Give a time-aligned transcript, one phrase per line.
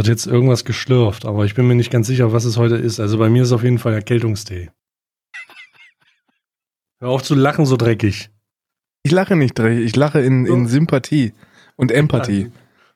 [0.00, 3.00] wird jetzt irgendwas geschlürft, aber ich bin mir nicht ganz sicher, was es heute ist.
[3.00, 4.70] Also bei mir ist auf jeden Fall Erkältungstee.
[7.00, 8.30] Hör auf zu lachen, so dreckig.
[9.02, 11.34] Ich lache nicht dreckig, ich lache in, in Sympathie
[11.76, 12.50] und Empathie.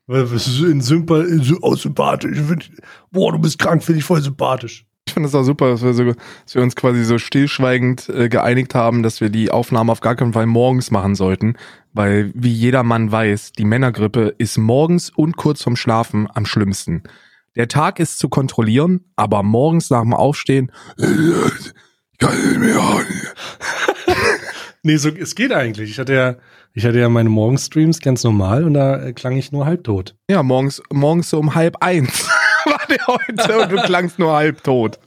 [0.06, 2.38] In Sympa in, oh, sympathisch.
[2.38, 2.70] Find,
[3.11, 4.86] boah, du bist krank, finde ich voll sympathisch.
[5.07, 8.30] Ich finde es auch super, dass wir, so, dass wir uns quasi so stillschweigend äh,
[8.30, 11.56] geeinigt haben, dass wir die Aufnahme auf gar keinen Fall morgens machen sollten,
[11.95, 17.05] weil wie jeder Mann weiß, die Männergrippe ist morgens und kurz vorm Schlafen am schlimmsten.
[17.57, 22.80] Der Tag ist zu kontrollieren, aber morgens nach dem Aufstehen, ich kann nicht mehr.
[24.83, 25.91] nee, so, es geht eigentlich.
[25.91, 26.37] Ich hatte ja,
[26.73, 30.17] ich hatte ja meine Morgenstreams ganz normal und da äh, klang ich nur halbtot.
[30.29, 32.29] Ja, morgens, morgens so um halb eins
[32.65, 34.98] war der heute und du klangst nur halbtot.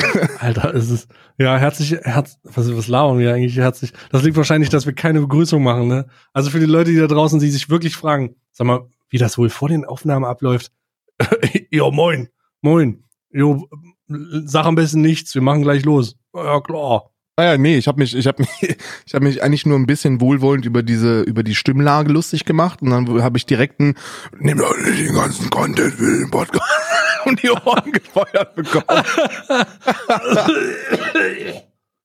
[0.38, 3.92] Alter, es ist, ja, herzlich, herz, was, was labern wir eigentlich herzlich?
[4.10, 6.06] Das liegt wahrscheinlich, dass wir keine Begrüßung machen, ne?
[6.32, 9.38] Also für die Leute, die da draußen, die sich wirklich fragen, sag mal, wie das
[9.38, 10.72] wohl vor den Aufnahmen abläuft.
[11.70, 12.28] jo, moin,
[12.60, 13.04] moin.
[13.30, 13.68] Jo,
[14.06, 16.16] sag am besten nichts, wir machen gleich los.
[16.34, 17.10] Ja, klar.
[17.36, 19.86] Naja, ah nee, ich habe mich, ich habe mich, ich habe mich eigentlich nur ein
[19.86, 23.94] bisschen wohlwollend über diese, über die Stimmlage lustig gemacht und dann habe ich direkt einen,
[24.40, 29.02] nimm doch nicht den ganzen Content für den Podcast und die Ohren gefeuert bekommen.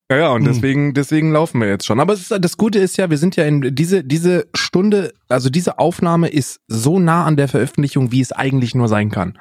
[0.10, 2.00] ja, ja, und deswegen, deswegen laufen wir jetzt schon.
[2.00, 5.80] Aber ist, das Gute ist ja, wir sind ja in diese, diese Stunde, also diese
[5.80, 9.38] Aufnahme ist so nah an der Veröffentlichung, wie es eigentlich nur sein kann.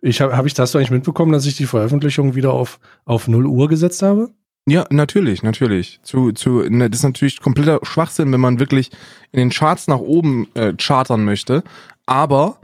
[0.00, 3.46] Ich habe, hab ich das eigentlich mitbekommen, dass ich die Veröffentlichung wieder auf, auf 0
[3.46, 4.30] Uhr gesetzt habe?
[4.66, 6.00] Ja, natürlich, natürlich.
[6.02, 8.90] Zu, zu, ne, das ist natürlich kompletter Schwachsinn, wenn man wirklich
[9.32, 11.64] in den Charts nach oben äh, chartern möchte.
[12.06, 12.58] Aber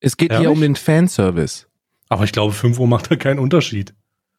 [0.00, 0.42] es geht Ehrlich?
[0.42, 1.66] hier um den Fanservice.
[2.14, 3.92] Aber ich glaube, 5 Uhr macht da keinen Unterschied.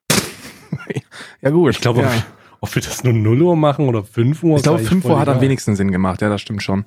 [1.42, 1.72] ja, gut.
[1.72, 2.08] Ich glaube, ja.
[2.08, 4.56] ob, ob, wir das nur 0 Uhr machen oder 5 Uhr.
[4.56, 6.22] Ich glaube, 5 Uhr hat am wenigsten Sinn gemacht.
[6.22, 6.86] Ja, das stimmt schon.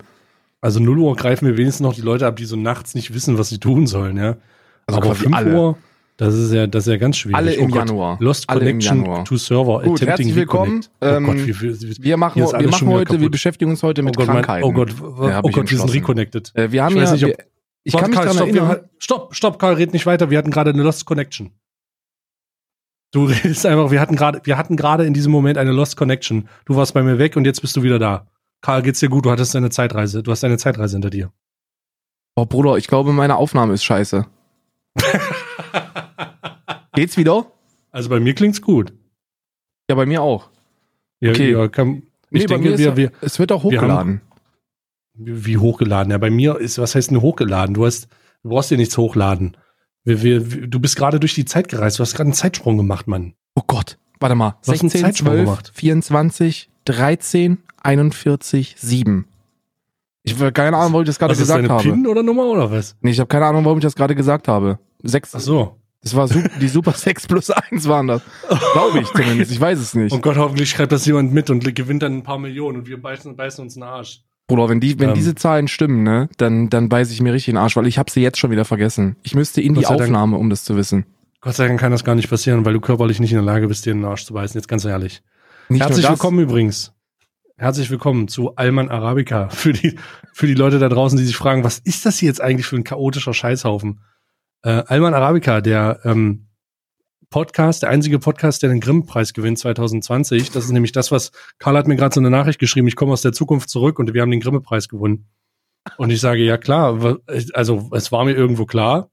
[0.63, 3.37] Also 0 Uhr greifen wir wenigstens noch die Leute ab, die so nachts nicht wissen,
[3.37, 4.39] was sie tun sollen, ja.
[4.87, 5.55] Also Aber 5 alle.
[5.55, 5.79] Uhr.
[6.17, 7.37] Das ist ja, das ist ja ganz schwierig.
[7.37, 8.17] Alle im oh Januar.
[8.21, 9.25] Lost Alle Connection Januar.
[9.27, 9.83] to Server.
[9.83, 10.87] Gut, herzlich willkommen.
[11.03, 14.03] Ähm, oh Gott, wie, wie, wie, wir machen, wir machen heute, wir beschäftigen uns heute
[14.03, 14.67] mit oh Gott, Krankheiten.
[14.67, 14.95] Mein, oh Gott,
[15.29, 16.51] ja, oh Gott wir sind reconnected.
[16.55, 17.33] Äh, wir haben ich ja, nicht, ob,
[17.89, 18.89] ich kann mich Karl, daran stopp, erinnern.
[18.99, 20.31] stopp, stopp, Karl, red nicht weiter.
[20.31, 21.53] Wir hatten gerade eine Lost Connection.
[23.13, 26.49] Du redest einfach, wir hatten gerade, wir hatten gerade in diesem Moment eine Lost Connection.
[26.67, 28.27] Du warst bei mir weg und jetzt bist du wieder da.
[28.61, 29.25] Karl, geht's dir gut?
[29.25, 30.23] Du hattest deine Zeitreise.
[30.23, 31.33] Du hast deine Zeitreise hinter dir.
[32.37, 34.27] Oh, Bruder, ich glaube, meine Aufnahme ist scheiße.
[36.95, 37.47] Geht's wieder?
[37.91, 38.93] Also bei mir klingt's gut.
[39.89, 40.51] Ja, bei mir auch.
[41.21, 41.53] Ja, Okay.
[41.53, 44.21] ja, kann, Nee, ich bei denke, wir, ja- wir, Es wird auch wir haben- hochgeladen.
[45.19, 46.11] Wie hochgeladen.
[46.13, 47.75] Ja, bei mir ist, was heißt denn hochgeladen?
[47.75, 48.09] Du hast,
[48.43, 49.57] du brauchst dir nichts hochladen.
[50.05, 51.99] Wir, wir, du bist gerade durch die Zeit gereist.
[51.99, 53.35] Du hast gerade einen Zeitsprung gemacht, Mann.
[53.55, 53.99] Oh Gott.
[54.21, 54.57] Warte mal.
[54.65, 55.73] Du hast einen 16, Zeitsprung 12, gemacht.
[55.75, 59.27] 24, 13, 41, 7.
[60.23, 61.83] Ich habe keine Ahnung, warum ich das gerade Was ist gesagt deine habe.
[61.83, 62.97] PIN oder Nummer oder was?
[63.01, 64.79] Nee, ich habe keine Ahnung, warum ich das gerade gesagt habe.
[65.03, 65.35] Sechs.
[65.35, 65.77] Ach so.
[66.03, 68.23] Das war su die Super 6 plus 1 waren das.
[68.73, 69.51] Glaube ich zumindest.
[69.51, 70.13] Ich weiß es nicht.
[70.13, 73.03] Oh Gott, hoffentlich schreibt das jemand mit und gewinnt dann ein paar Millionen und wir
[73.03, 74.25] beißen, beißen uns in den Arsch.
[74.49, 75.15] Bruder, wenn, die, wenn Ähm.
[75.15, 77.99] diese Zahlen stimmen, ne, dann, dann beiße ich mir richtig in den Arsch, weil ich
[77.99, 79.17] habe sie jetzt schon wieder vergessen.
[79.23, 80.01] Ich müsste in die sei Dank.
[80.01, 81.05] Aufnahme, um das zu wissen.
[81.43, 83.69] Gott sei Dank kann das gar nicht passieren, weil du körperlich nicht in der Lage
[83.69, 84.59] bist, dir in den Arsch zu beißen.
[84.59, 85.23] Jetzt ganz ehrlich.
[85.69, 86.95] Nicht Herzlich willkommen übrigens.
[87.59, 89.49] Herzlich willkommen zu Alman Arabica.
[89.51, 89.99] Für die,
[90.33, 92.77] für die Leute da draußen, die sich fragen, was ist das hier jetzt eigentlich für
[92.77, 94.01] ein chaotischer Scheißhaufen?
[94.63, 96.48] Äh, Alman Arabica, der ähm,
[97.31, 100.51] Podcast, der einzige Podcast, der den Grimm-Preis gewinnt 2020.
[100.51, 102.89] Das ist nämlich das, was Karl hat mir gerade so eine Nachricht geschrieben.
[102.89, 105.29] Ich komme aus der Zukunft zurück und wir haben den Grimme-Preis gewonnen.
[105.97, 107.19] Und ich sage, ja klar,
[107.53, 109.11] also es war mir irgendwo klar,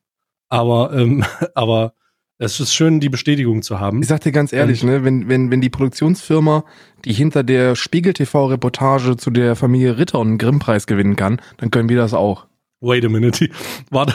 [0.50, 1.24] aber, ähm,
[1.56, 1.94] aber
[2.38, 4.02] es ist schön, die Bestätigung zu haben.
[4.02, 6.66] Ich sag dir ganz ehrlich, ne, wenn, wenn, wenn die Produktionsfirma,
[7.06, 11.98] die hinter der Spiegel-TV-Reportage zu der Familie Ritter einen Grimm-Preis gewinnen kann, dann können wir
[11.98, 12.48] das auch.
[12.82, 13.46] Wait a minute.
[13.46, 13.54] Die,
[13.90, 14.14] warte.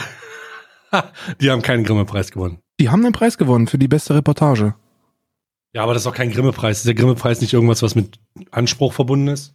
[1.39, 2.59] Die haben keinen Grimme-Preis gewonnen.
[2.81, 4.73] Die haben den Preis gewonnen für die beste Reportage.
[5.73, 6.79] Ja, aber das ist auch kein Grimme-Preis.
[6.79, 8.19] Ist der Grimme-Preis nicht irgendwas, was mit
[8.49, 9.53] Anspruch verbunden ist?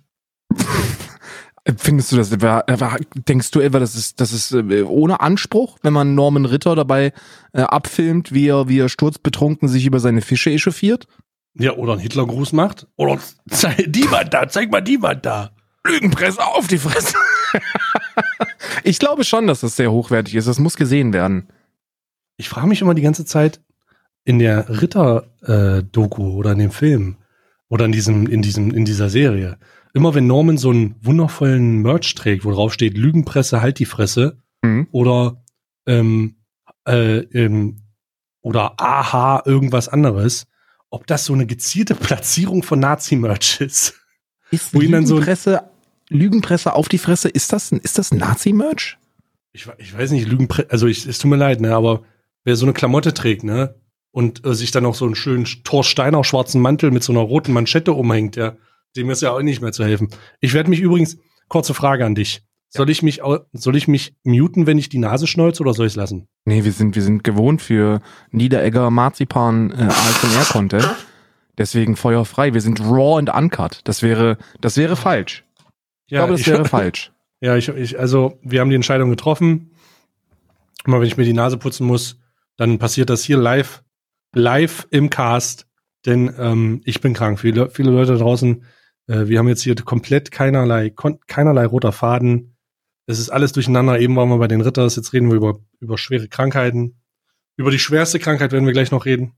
[1.64, 5.18] Äh, Findest du das, etwa- etwa- denkst du etwa, das ist, das ist äh, ohne
[5.20, 7.12] Anspruch, wenn man Norman Ritter dabei
[7.52, 11.08] äh, abfilmt, wie er, wie er sturzbetrunken sich über seine Fische echauffiert?
[11.58, 12.86] Ja, oder einen Hitlergruß macht?
[12.94, 13.18] Oder
[13.50, 15.50] zeig die Wand da, zeig mal die Wand da.
[15.84, 17.16] Lügenpresse auf die Fresse.
[18.84, 20.46] ich glaube schon, dass das sehr hochwertig ist.
[20.48, 21.48] Das muss gesehen werden.
[22.36, 23.60] Ich frage mich immer die ganze Zeit
[24.24, 27.16] in der Ritter-Doku oder in dem Film
[27.68, 29.58] oder in diesem, in diesem, in dieser Serie.
[29.94, 34.38] Immer wenn Norman so einen wundervollen Merch trägt, wo drauf steht Lügenpresse, halt die Fresse
[34.62, 34.88] Mhm.
[34.90, 35.44] oder
[35.86, 36.36] ähm,
[36.88, 37.82] äh, ähm,
[38.40, 40.46] oder aha, irgendwas anderes,
[40.88, 43.94] ob das so eine gezielte Platzierung von Nazi-Merch ist.
[44.50, 45.62] Ist Wo dann so- Lügenpresse,
[46.08, 48.96] Lügenpresse auf die Fresse, ist das, ist das Nazi-Merch?
[49.52, 52.02] ich, ich weiß nicht, Lügen, also ich, es tut mir leid, ne, aber
[52.46, 53.74] wer so eine Klamotte trägt, ne,
[54.12, 57.52] und äh, sich dann noch so einen schönen Thorsteiner schwarzen Mantel mit so einer roten
[57.52, 58.56] Manschette umhängt, ja,
[58.96, 60.08] dem ist ja auch nicht mehr zu helfen.
[60.40, 62.42] Ich werde mich übrigens, kurze Frage an dich.
[62.68, 63.20] Soll ich mich,
[63.52, 66.28] soll ich mich muten, wenn ich die Nase schneuze oder soll ich es lassen?
[66.44, 68.00] Nee, wir sind, wir sind gewohnt für
[68.30, 70.94] Niederegger Marzipan äh, ASMR Content.
[71.58, 72.54] Deswegen feuerfrei.
[72.54, 73.80] Wir sind raw and uncut.
[73.84, 75.44] Das wäre, das wäre falsch.
[76.06, 77.12] Ich ja, glaube, das ich, wäre falsch.
[77.40, 79.70] Ja, ich, ich, also wir haben die Entscheidung getroffen.
[80.84, 82.18] Immer wenn ich mir die Nase putzen muss,
[82.56, 83.82] dann passiert das hier live,
[84.34, 85.66] live im Cast.
[86.04, 87.40] Denn ähm, ich bin krank.
[87.40, 88.64] Viele, viele Leute draußen,
[89.08, 90.92] äh, wir haben jetzt hier komplett keinerlei,
[91.26, 92.56] keinerlei roter Faden.
[93.06, 93.98] Es ist alles durcheinander.
[93.98, 97.00] Eben waren wir bei den Ritters, jetzt reden wir über, über schwere Krankheiten.
[97.56, 99.32] Über die schwerste Krankheit werden wir gleich noch reden.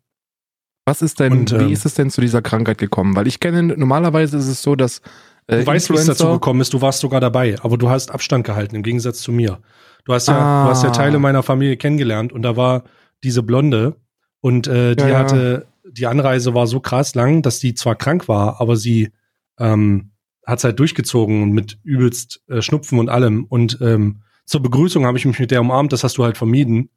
[0.85, 3.15] Was ist denn, Und, wie ähm, ist es denn zu dieser Krankheit gekommen?
[3.15, 5.03] Weil ich kenne, normalerweise ist es so, dass
[5.47, 8.11] äh, Du weißt, wie es dazu gekommen ist, du warst sogar dabei, aber du hast
[8.11, 9.61] Abstand gehalten, im Gegensatz zu mir.
[10.05, 10.65] Du hast ja, ah.
[10.65, 12.85] du hast ja Teile meiner Familie kennengelernt und da war
[13.25, 13.97] diese Blonde
[14.41, 18.29] und äh, die ja, hatte, die Anreise war so krass lang, dass die zwar krank
[18.29, 19.11] war, aber sie
[19.59, 20.11] ähm,
[20.47, 23.45] hat es halt durchgezogen mit übelst äh, Schnupfen und allem.
[23.45, 26.91] Und ähm, zur Begrüßung habe ich mich mit der umarmt, das hast du halt vermieden.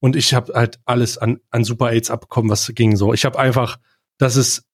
[0.00, 3.12] Und ich habe halt alles an, an Super AIDS abbekommen, was ging so.
[3.12, 3.78] Ich habe einfach,
[4.16, 4.64] das ist,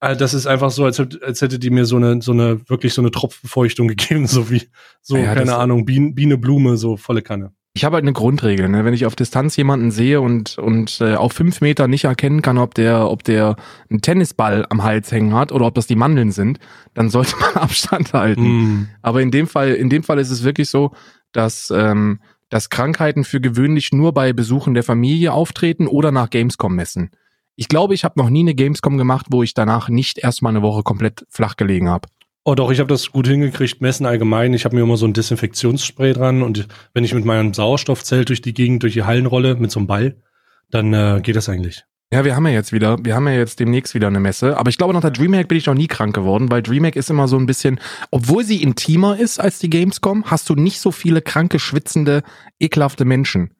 [0.00, 2.92] äh, das ist einfach so, als, als hätte die mir so eine, so eine, wirklich
[2.92, 4.68] so eine Tropfenfeuchtung gegeben, so wie,
[5.00, 7.52] so, ja, keine Ahnung, Biene, Biene, Blume, so volle Kanne.
[7.76, 8.86] Ich habe halt eine Grundregel, ne?
[8.86, 12.56] wenn ich auf Distanz jemanden sehe und, und äh, auf fünf Meter nicht erkennen kann,
[12.56, 13.56] ob der, ob der
[13.90, 16.58] einen Tennisball am Hals hängen hat oder ob das die Mandeln sind,
[16.94, 18.42] dann sollte man Abstand halten.
[18.42, 18.88] Mm.
[19.02, 20.92] Aber in dem Fall, in dem Fall ist es wirklich so,
[21.32, 26.74] dass ähm, dass Krankheiten für gewöhnlich nur bei Besuchen der Familie auftreten oder nach Gamescom
[26.74, 27.10] messen.
[27.56, 30.62] Ich glaube, ich habe noch nie eine Gamescom gemacht, wo ich danach nicht erstmal eine
[30.62, 32.08] Woche komplett flach gelegen habe.
[32.48, 34.54] Oh doch, ich habe das gut hingekriegt, messen allgemein.
[34.54, 38.40] Ich habe mir immer so ein Desinfektionsspray dran und wenn ich mit meinem Sauerstoffzelt durch
[38.40, 40.22] die Gegend, durch die Hallen rolle, mit so einem Ball,
[40.70, 41.82] dann äh, geht das eigentlich.
[42.12, 44.56] Ja, wir haben ja jetzt wieder, wir haben ja jetzt demnächst wieder eine Messe.
[44.58, 47.10] Aber ich glaube, nach der DreamHack bin ich noch nie krank geworden, weil DreamHack ist
[47.10, 47.80] immer so ein bisschen,
[48.12, 52.22] obwohl sie intimer ist als die Gamescom, hast du nicht so viele kranke, schwitzende,
[52.60, 53.54] ekelhafte Menschen.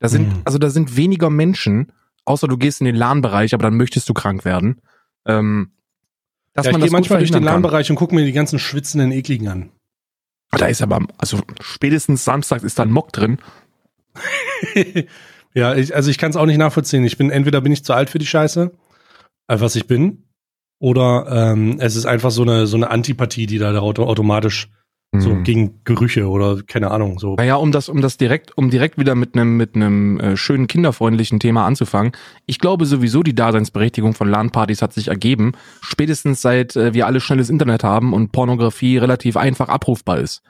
[0.00, 0.42] Da sind, mhm.
[0.44, 1.92] also da sind weniger Menschen,
[2.26, 4.82] außer du gehst in den LAN-Bereich, aber dann möchtest du krank werden.
[5.24, 5.70] Ähm,
[6.58, 9.12] dass ja, man ich gehe manchmal durch den LAN-Bereich und gucke mir die ganzen schwitzenden
[9.12, 9.70] Ekligen an.
[10.50, 13.38] Da ist aber, also spätestens Samstag ist da ein Mock drin.
[15.54, 17.04] Ja, ich, also ich kann es auch nicht nachvollziehen.
[17.04, 18.70] Ich bin, entweder bin ich zu alt für die Scheiße,
[19.48, 20.24] äh, was ich bin,
[20.78, 24.70] oder ähm, es ist einfach so eine, so eine Antipathie, die da automatisch
[25.16, 25.44] so mhm.
[25.44, 27.34] gegen Gerüche oder keine Ahnung so.
[27.36, 30.66] Naja, um das, um das direkt, um direkt wieder mit einem mit einem äh, schönen
[30.66, 32.12] kinderfreundlichen Thema anzufangen.
[32.44, 37.20] Ich glaube sowieso die Daseinsberechtigung von LAN-Partys hat sich ergeben, spätestens seit äh, wir alle
[37.20, 40.42] schnelles Internet haben und Pornografie relativ einfach abrufbar ist.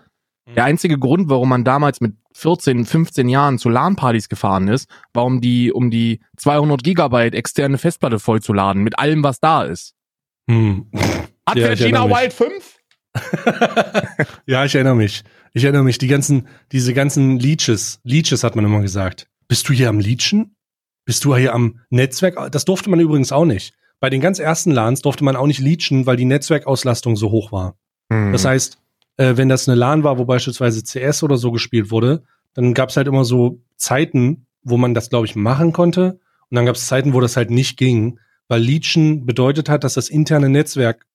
[0.56, 5.26] Der einzige Grund, warum man damals mit 14, 15 Jahren zu LAN-Partys gefahren ist, war
[5.26, 9.94] um die, um die 200 Gigabyte externe Festplatte vollzuladen, mit allem, was da ist.
[10.50, 10.86] Hm.
[11.46, 12.77] Hat ja, China Wild 5?
[14.46, 15.24] ja, ich erinnere mich.
[15.52, 19.28] Ich erinnere mich, die ganzen, diese ganzen Leeches, Leeches hat man immer gesagt.
[19.48, 20.54] Bist du hier am Leechen?
[21.04, 22.52] Bist du hier am Netzwerk?
[22.52, 23.74] Das durfte man übrigens auch nicht.
[24.00, 27.50] Bei den ganz ersten LANs durfte man auch nicht leechen, weil die Netzwerkauslastung so hoch
[27.50, 27.76] war.
[28.12, 28.32] Hm.
[28.32, 28.78] Das heißt,
[29.16, 32.22] äh, wenn das eine LAN war, wo beispielsweise CS oder so gespielt wurde,
[32.54, 36.20] dann gab es halt immer so Zeiten, wo man das, glaube ich, machen konnte.
[36.50, 39.94] Und dann gab es Zeiten, wo das halt nicht ging, weil Leechen bedeutet hat, dass
[39.94, 41.06] das interne Netzwerk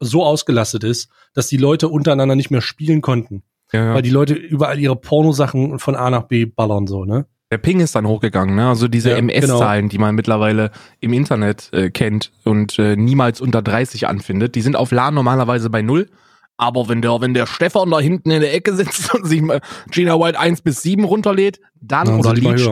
[0.00, 3.42] so ausgelastet ist, dass die Leute untereinander nicht mehr spielen konnten.
[3.72, 3.94] Ja, ja.
[3.94, 7.26] Weil die Leute überall ihre Pornosachen von A nach B ballern, so, ne?
[7.50, 8.68] Der Ping ist dann hochgegangen, ne?
[8.68, 9.90] Also diese ja, MS-Zahlen, genau.
[9.90, 10.70] die man mittlerweile
[11.00, 15.68] im Internet äh, kennt und äh, niemals unter 30 anfindet, die sind auf LAN normalerweise
[15.68, 16.08] bei null.
[16.56, 19.60] Aber wenn der, wenn der Stefan da hinten in der Ecke sitzt und sich mal
[19.90, 22.68] Gina White 1 bis 7 runterlädt, dann, dann oder Leech,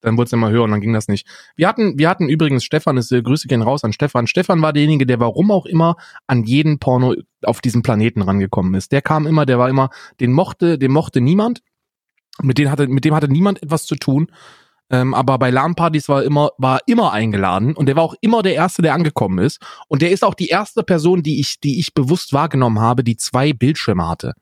[0.00, 1.26] dann wurde es immer höher und dann ging das nicht.
[1.56, 4.26] Wir hatten, wir hatten übrigens Stefan, ist, äh, Grüße gehen raus an Stefan.
[4.26, 8.92] Stefan war derjenige, der warum auch immer an jeden Porno auf diesem Planeten rangekommen ist.
[8.92, 11.62] Der kam immer, der war immer, den mochte, den mochte niemand.
[12.42, 14.30] Mit dem hatte, mit dem hatte niemand etwas zu tun.
[14.88, 18.54] Ähm, aber bei LAN-Partys war immer, war immer eingeladen und der war auch immer der
[18.54, 19.60] Erste, der angekommen ist.
[19.88, 23.16] Und der ist auch die erste Person, die ich, die ich bewusst wahrgenommen habe, die
[23.16, 24.34] zwei Bildschirme hatte.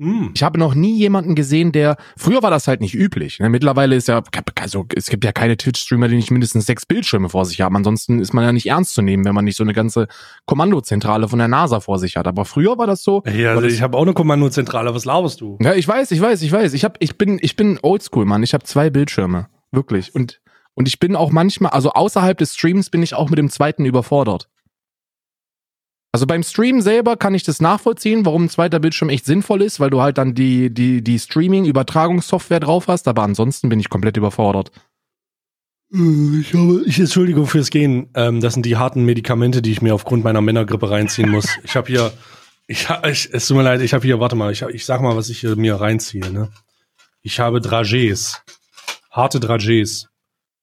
[0.00, 0.28] Mm.
[0.34, 1.96] Ich habe noch nie jemanden gesehen, der.
[2.16, 3.38] Früher war das halt nicht üblich.
[3.38, 3.50] Ne?
[3.50, 4.22] Mittlerweile ist ja,
[4.58, 7.76] also es gibt ja keine Twitch-Streamer, die nicht mindestens sechs Bildschirme vor sich haben.
[7.76, 10.08] Ansonsten ist man ja nicht ernst zu nehmen, wenn man nicht so eine ganze
[10.46, 12.26] Kommandozentrale von der NASA vor sich hat.
[12.26, 13.22] Aber früher war das so.
[13.26, 14.94] Ja, also ich habe auch eine Kommandozentrale.
[14.94, 15.58] Was laberst du?
[15.60, 16.72] Ja, ich weiß, ich weiß, ich weiß.
[16.72, 18.42] Ich hab, ich bin, ich bin Oldschool, Mann.
[18.42, 20.14] Ich habe zwei Bildschirme, wirklich.
[20.14, 20.40] Und
[20.74, 23.84] und ich bin auch manchmal, also außerhalb des Streams bin ich auch mit dem zweiten
[23.84, 24.48] überfordert.
[26.12, 29.78] Also beim Stream selber kann ich das nachvollziehen, warum ein zweiter Bildschirm echt sinnvoll ist,
[29.78, 34.16] weil du halt dann die, die, die Streaming-Übertragungssoftware drauf hast, aber ansonsten bin ich komplett
[34.16, 34.72] überfordert.
[35.92, 38.10] Äh, Ich habe, ich Entschuldigung fürs Gehen.
[38.14, 41.46] Ähm, das sind die harten Medikamente, die ich mir aufgrund meiner Männergrippe reinziehen muss.
[41.62, 42.12] Ich habe hier,
[42.66, 45.16] ich, ich, es tut mir leid, ich habe hier, warte mal, ich, ich sag mal,
[45.16, 46.28] was ich hier mir reinziehe.
[46.32, 46.50] Ne?
[47.22, 48.42] Ich habe Dragees,
[49.12, 50.08] harte Dragees,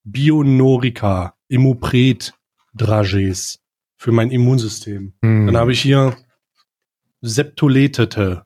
[0.04, 2.34] Bionorica, Immupret
[2.74, 3.60] Dragees
[3.98, 5.14] für mein Immunsystem.
[5.22, 5.48] Hm.
[5.48, 6.16] Dann habe ich hier
[7.22, 8.44] Septoletete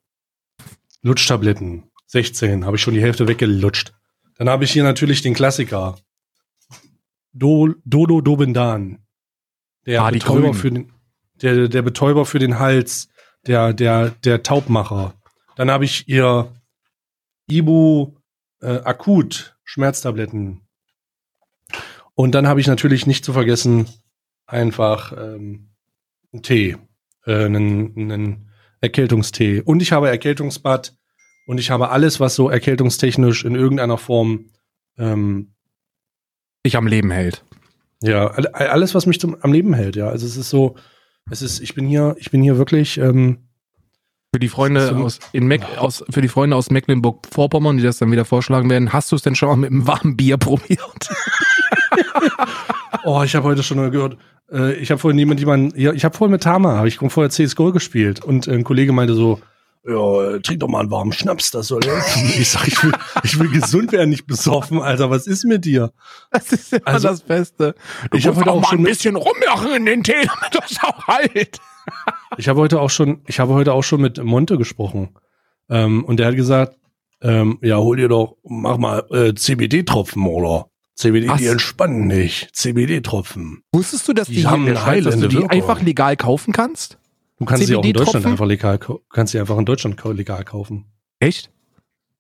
[1.02, 3.94] Lutschtabletten, 16, habe ich schon die Hälfte weggelutscht.
[4.38, 5.98] Dann habe ich hier natürlich den Klassiker.
[7.34, 9.00] Do, Dodo Dobendan.
[9.86, 10.94] Der Ah, Betäuber für den,
[11.42, 13.10] der, der Betäuber für den Hals,
[13.48, 15.16] der, der, der Taubmacher.
[15.56, 16.54] Dann habe ich ihr
[17.48, 18.16] Ibu
[18.62, 20.62] äh, Akut Schmerztabletten.
[22.14, 23.88] Und dann habe ich natürlich nicht zu vergessen
[24.52, 25.70] einfach ähm,
[26.34, 26.78] einen Tee,
[27.26, 28.50] äh, einen, einen
[28.82, 29.62] Erkältungstee.
[29.62, 30.96] Und ich habe Erkältungsbad
[31.46, 34.46] und ich habe alles, was so erkältungstechnisch in irgendeiner Form
[34.98, 35.54] ähm,
[36.66, 37.44] dich am Leben hält.
[38.04, 40.10] ja, all- alles, was mich zum, am Leben hält, ja.
[40.10, 40.76] Also es ist so,
[41.30, 43.48] es ist, ich bin hier, ich bin hier wirklich, ähm,
[44.34, 44.96] Für die Freunde So.
[44.96, 48.94] aus, in Meck, aus, für die Freunde aus Mecklenburg-Vorpommern, die das dann wieder vorschlagen werden,
[48.94, 51.10] hast du es denn schon mal mit einem warmen Bier probiert?
[53.04, 54.18] oh, ich habe heute schon mal gehört,
[54.52, 57.30] äh, ich habe vorhin jemand, jemand, ja, ich habe vorhin mit Tama, habe ich vorher
[57.30, 59.40] CSGO gespielt und äh, ein Kollege meinte so,
[59.84, 62.40] ja, trink doch mal einen warmen Schnaps, das soll helfen.
[62.40, 62.92] Ich sag, ich will,
[63.24, 65.92] ich will gesund werden, nicht besoffen, Alter, was ist mit dir?
[66.30, 67.74] Das ist immer Also, das Beste.
[68.12, 70.54] Du ich hab musst heute auch mal schon ein bisschen rummachen in den Tee, damit
[70.54, 71.58] das auch halt.
[72.38, 75.16] Ich habe heute auch schon, ich habe heute auch schon mit Monte gesprochen.
[75.68, 76.78] Ähm, und der hat gesagt,
[77.22, 80.68] ähm, ja, hol dir doch, mach mal äh, CBD-Tropfen, oder?
[81.02, 81.38] CBD, Was?
[81.40, 82.50] die entspannen nicht.
[82.56, 83.64] CBD-Tropfen.
[83.72, 85.50] Wusstest du, dass Die die, haben der eine Schweiz, dass du die Wirkung.
[85.52, 86.98] einfach legal kaufen kannst?
[87.40, 88.80] Du kannst sie auch in Deutschland einfach legal,
[89.10, 90.86] kannst sie einfach in Deutschland legal kaufen.
[91.20, 91.52] Echt?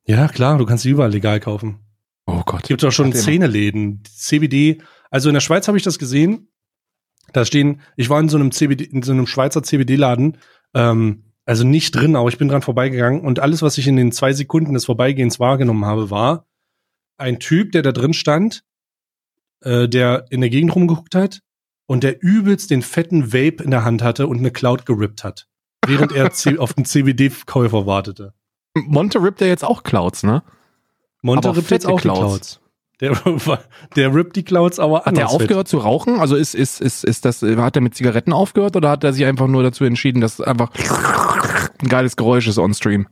[0.06, 1.80] Ja, klar, du kannst sie überall legal kaufen.
[2.26, 2.64] Oh Gott.
[2.64, 3.14] Gibt auch schon.
[3.14, 4.82] Zähneläden, CBD.
[5.10, 6.48] Also in der Schweiz habe ich das gesehen.
[7.34, 10.38] Da stehen, ich war in so einem CBD, in so einem Schweizer CBD-Laden,
[10.74, 14.12] ähm, also nicht drin, aber ich bin dran vorbeigegangen und alles, was ich in den
[14.12, 16.46] zwei Sekunden des Vorbeigehens wahrgenommen habe, war
[17.18, 18.64] ein Typ, der da drin stand,
[19.62, 21.40] äh, der in der Gegend rumgeguckt hat
[21.86, 25.48] und der übelst den fetten Vape in der Hand hatte und eine Cloud gerippt hat,
[25.86, 28.34] während er auf den CBD-Käufer wartete.
[28.74, 30.44] Monte rippt ja jetzt auch Clouds, ne?
[31.22, 32.62] Monte Aber rippt jetzt auch Clouds.
[33.02, 33.20] Der,
[33.96, 36.20] der rippt die Clouds aber Hat der aufgehört zu rauchen?
[36.20, 39.26] Also ist, ist, ist, ist das, hat er mit Zigaretten aufgehört oder hat er sich
[39.26, 40.70] einfach nur dazu entschieden, dass einfach
[41.82, 43.08] ein geiles Geräusch ist on Stream?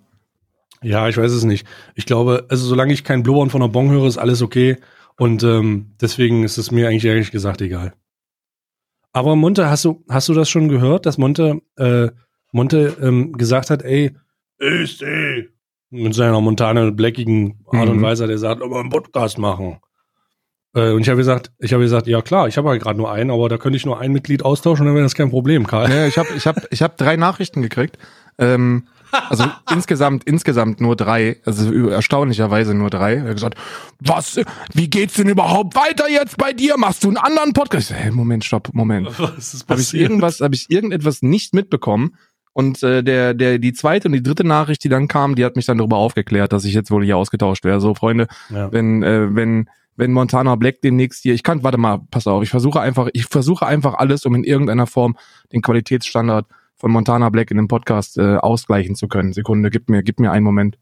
[0.81, 1.67] Ja, ich weiß es nicht.
[1.95, 4.77] Ich glaube, also solange ich kein Blubbern von der Bong höre, ist alles okay.
[5.19, 7.93] Und ähm, deswegen ist es mir eigentlich ehrlich gesagt egal.
[9.11, 12.09] Aber Monte, hast du, hast du das schon gehört, dass Monte, äh,
[12.51, 14.15] Monte ähm, gesagt hat, ey,
[14.59, 15.49] ist ey,
[15.89, 18.01] mit seiner Montana blackigen Art und Mhm.
[18.01, 19.79] Weise, der sagt, aber einen Podcast machen.
[20.75, 23.11] Äh, und ich habe gesagt, ich habe gesagt, ja klar, ich habe halt gerade nur
[23.11, 25.89] einen, aber da könnte ich nur ein Mitglied austauschen, dann wäre das kein Problem, Karl.
[25.89, 27.97] Ja, ich habe ich hab, ich hab drei Nachrichten gekriegt.
[28.37, 28.87] Ähm,
[29.29, 33.15] also insgesamt, insgesamt nur drei, also erstaunlicherweise nur drei.
[33.15, 33.57] Er hat gesagt,
[33.99, 34.39] was,
[34.73, 36.77] wie geht's denn überhaupt weiter jetzt bei dir?
[36.77, 37.89] Machst du einen anderen Podcast?
[37.91, 39.07] Ich so, hey, Moment, stopp, Moment.
[39.19, 42.15] Was ist Habe ich irgendwas, habe ich irgendetwas nicht mitbekommen?
[42.53, 45.55] Und äh, der, der, die zweite und die dritte Nachricht, die dann kam, die hat
[45.55, 47.79] mich dann darüber aufgeklärt, dass ich jetzt wohl hier ausgetauscht wäre.
[47.79, 48.71] So, Freunde, Ja.
[48.71, 52.49] wenn, äh, wenn, wenn Montana Black demnächst hier, ich kann, warte mal, pass auf, ich
[52.49, 55.15] versuche einfach, ich versuche einfach alles, um in irgendeiner Form
[55.53, 56.47] den Qualitätsstandard
[56.79, 59.33] von Montana Black in dem Podcast äh, ausgleichen zu können.
[59.33, 60.79] Sekunde, gib mir, gib mir einen Moment.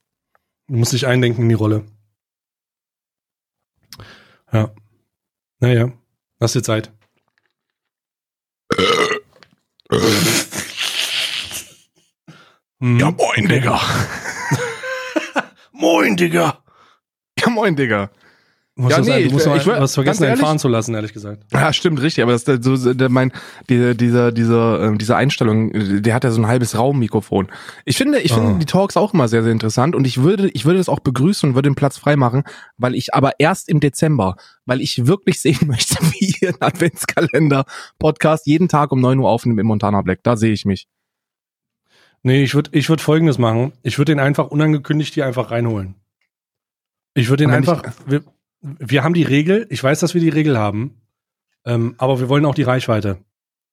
[0.67, 1.85] Du musst dich eindenken in die Rolle.
[4.53, 4.71] Ja.
[5.59, 5.91] Naja,
[6.39, 6.91] hast dir Zeit.
[12.79, 12.97] Hm.
[12.99, 13.79] moin, Digga.
[15.71, 16.63] Moin, Digga.
[17.39, 18.11] Ja, moin, Digga.
[18.77, 20.93] Du musst, Ja, nee, du musst ich- mal ich was vergessen, ehrlich- fahren zu lassen,
[20.93, 21.43] ehrlich gesagt.
[21.51, 23.31] Ja, stimmt, richtig, aber das so, der, mein,
[23.71, 27.47] die, dieser, dieser, ähm, diese Einstellung, äh, der hat ja so ein halbes Raummikrofon.
[27.85, 28.35] Ich finde, ich Ah.
[28.35, 30.99] finde die Talks auch immer sehr, sehr interessant und ich würde, ich würde das auch
[30.99, 32.43] begrüßen und würde den Platz freimachen,
[32.77, 34.35] weil ich aber erst im Dezember,
[34.67, 39.59] weil ich wirklich sehen möchte, wie ihr einen Adventskalender-Podcast jeden Tag um 9 Uhr aufnimmt
[39.59, 40.19] im Montana Black.
[40.21, 40.87] Da sehe ich mich.
[42.23, 43.73] Nee, ich würde ich würd folgendes machen.
[43.81, 45.95] Ich würde den einfach unangekündigt hier einfach reinholen.
[47.15, 47.83] Ich würde den einfach.
[48.05, 48.21] Wir,
[48.61, 51.01] wir haben die Regel, ich weiß, dass wir die Regel haben,
[51.65, 53.17] ähm, aber wir wollen auch die Reichweite.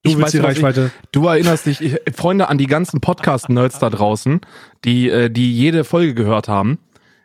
[0.02, 0.90] Du Ich willst weiß, die was ich- Reichweite.
[1.12, 4.40] Du erinnerst dich, ich, Freunde, an die ganzen Podcast-Nerds da draußen,
[4.84, 6.78] die, äh, die jede Folge gehört haben.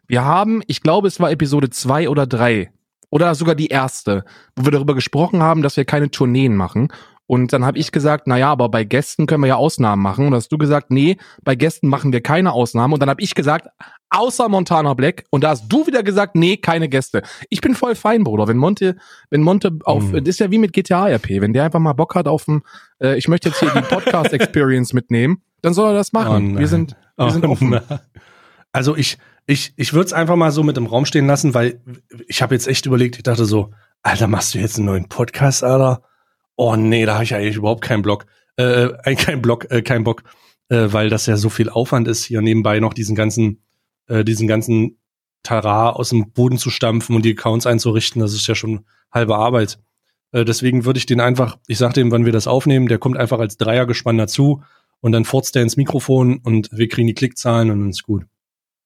[0.08, 2.72] Wir haben, ich glaube, es war Episode zwei oder drei
[3.10, 4.24] oder sogar die erste,
[4.56, 6.88] wo wir darüber gesprochen haben, dass wir keine Tourneen machen.
[7.30, 10.26] Und dann habe ich gesagt, na ja, aber bei Gästen können wir ja Ausnahmen machen.
[10.26, 12.92] Und hast du gesagt, nee, bei Gästen machen wir keine Ausnahmen.
[12.96, 13.68] Und dann habe ich gesagt,
[14.10, 15.26] außer Montana Black.
[15.30, 17.22] Und da hast du wieder gesagt, nee, keine Gäste.
[17.52, 18.48] Ich bin voll fein, Bruder.
[18.48, 18.96] Wenn Monte,
[19.30, 20.14] wenn Monte auf, Mhm.
[20.14, 21.40] das ist ja wie mit GTA RP.
[21.40, 22.64] Wenn der einfach mal Bock hat auf ein,
[23.00, 26.56] äh, ich möchte jetzt hier die Podcast Experience mitnehmen, dann soll er das machen.
[26.56, 27.70] Oh wir sind, wir Oh sind offen.
[27.70, 27.82] nein.
[28.72, 31.80] Also ich, ich, ich würde es einfach mal so mit im Raum stehen lassen, weil
[32.28, 33.72] ich habe jetzt echt überlegt, ich dachte so,
[34.02, 36.02] Alter, machst du jetzt einen neuen Podcast, Alter?
[36.62, 38.26] Oh nee, da habe ich eigentlich überhaupt keinen Block,
[38.58, 40.24] äh, äh, kein Block, äh, kein Bock,
[40.68, 43.64] äh, weil das ja so viel Aufwand ist, hier nebenbei noch diesen ganzen,
[44.08, 44.98] äh, diesen ganzen
[45.42, 48.22] Tara aus dem Boden zu stampfen und die Accounts einzurichten.
[48.22, 49.80] Das ist ja schon halbe Arbeit.
[50.34, 53.16] Äh, deswegen würde ich den einfach, ich sag dem, wann wir das aufnehmen, der kommt
[53.16, 54.62] einfach als Dreiergespann dazu
[55.00, 58.26] und dann furzt der ins Mikrofon und wir kriegen die Klickzahlen und dann ist gut.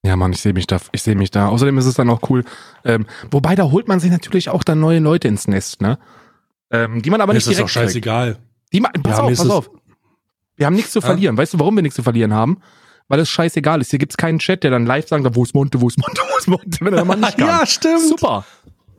[0.05, 1.47] Ja, Mann, ich sehe mich da, ich sehe mich da.
[1.47, 2.43] Außerdem ist es dann auch cool.
[2.85, 5.97] Ähm, wobei, da holt man sich natürlich auch dann neue Leute ins Nest, ne?
[6.73, 8.37] Ähm, die man aber Mir nicht ist direkt doch scheißegal.
[8.73, 9.69] Die ma pass Ja, auf, ist pass es- auf.
[10.57, 11.05] Wir haben nichts zu Ja?
[11.05, 11.37] verlieren.
[11.37, 12.57] Weißt du, warum wir nichts zu verlieren haben?
[13.07, 13.89] Weil es scheißegal ist.
[13.91, 16.37] Hier gibt's keinen Chat, der dann live sagt, wo ist Monte, wo ist Monte, wo
[16.37, 17.65] ist Monte, wenn er mal nicht kann.
[17.67, 18.01] stimmt.
[18.01, 18.45] Super.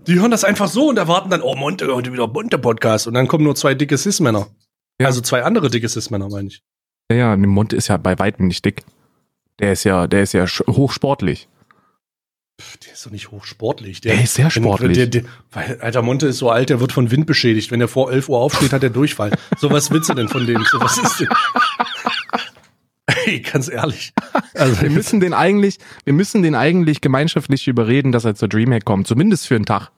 [0.07, 3.07] Die hören das einfach so und erwarten dann, oh Monte, heute wieder Monte-Podcast.
[3.07, 4.47] Und dann kommen nur zwei dicke Cis-Männer.
[5.01, 5.07] Ja.
[5.07, 6.63] Also zwei andere dicke Cis-Männer, meine ich.
[7.11, 8.85] Ja, ja, Monte ist ja bei weitem nicht dick.
[9.59, 11.49] Der ist ja, der ist ja hochsportlich.
[13.05, 14.01] Der ist doch nicht hochsportlich.
[14.01, 14.97] Der ist sehr sportlich.
[14.97, 17.71] Der, der, weil, Alter, Monte ist so alt, der wird von Wind beschädigt.
[17.71, 19.31] Wenn er vor 11 Uhr aufsteht, hat er Durchfall.
[19.59, 20.65] so was willst du denn von dem?
[20.71, 21.29] So was ist denn?
[23.27, 24.15] Ey, ganz ehrlich.
[24.55, 28.87] Also, Wir müssen den eigentlich, wir müssen den eigentlich gemeinschaftlich überreden, dass er zur Dreamhack
[28.87, 29.07] kommt.
[29.07, 29.91] Zumindest für einen Tag.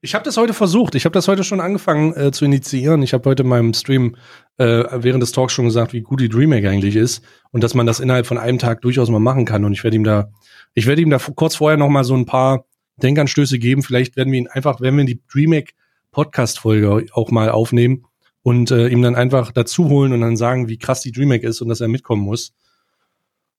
[0.00, 0.96] Ich habe das heute versucht.
[0.96, 3.02] Ich habe das heute schon angefangen äh, zu initiieren.
[3.02, 4.16] Ich habe heute in meinem Stream
[4.56, 7.22] äh, während des Talks schon gesagt, wie gut die Dreamhack eigentlich ist
[7.52, 9.64] und dass man das innerhalb von einem Tag durchaus mal machen kann.
[9.64, 10.30] Und ich werde ihm da,
[10.78, 12.64] ich werde ihm da kurz vorher noch mal so ein paar
[13.02, 13.82] Denkanstöße geben.
[13.82, 15.74] Vielleicht werden wir ihn einfach, wenn wir die Dreamhack
[16.10, 18.04] Podcast Folge auch mal aufnehmen
[18.42, 21.60] und äh, ihm dann einfach dazu holen und dann sagen, wie krass die Dreamhack ist
[21.60, 22.54] und dass er mitkommen muss.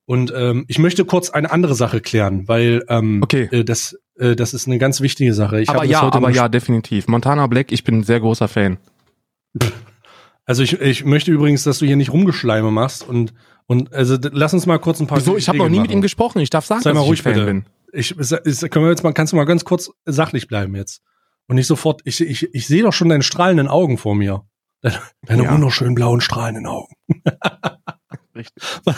[0.05, 3.47] Und ähm, ich möchte kurz eine andere Sache klären, weil ähm, Okay.
[3.51, 5.61] äh, das, äh, das ist eine ganz wichtige Sache.
[5.61, 7.07] Ich aber ja, aber ja, definitiv.
[7.07, 8.77] Montana Black, ich bin ein sehr großer Fan.
[10.45, 13.33] Also ich, ich möchte übrigens, dass du hier nicht Rumgeschleime machst und
[13.69, 15.19] und also lass uns mal kurz ein paar.
[15.19, 15.37] Wieso?
[15.37, 16.01] Ich habe noch nie Regeln mit ihm machen.
[16.01, 16.39] gesprochen.
[16.39, 17.45] Ich darf sagen, Sei mal dass ruhig ich ein Fan bitte.
[17.45, 17.65] bin.
[17.93, 21.01] Ich, ist, können wir jetzt mal, kannst du mal ganz kurz sachlich bleiben jetzt
[21.47, 22.01] und nicht sofort.
[22.03, 24.43] Ich, ich, ich sehe doch schon deine strahlenden Augen vor mir.
[24.81, 25.53] Deine, deine Ja.
[25.53, 26.93] wunderschönen blauen strahlenden Augen.
[28.35, 28.63] Richtig.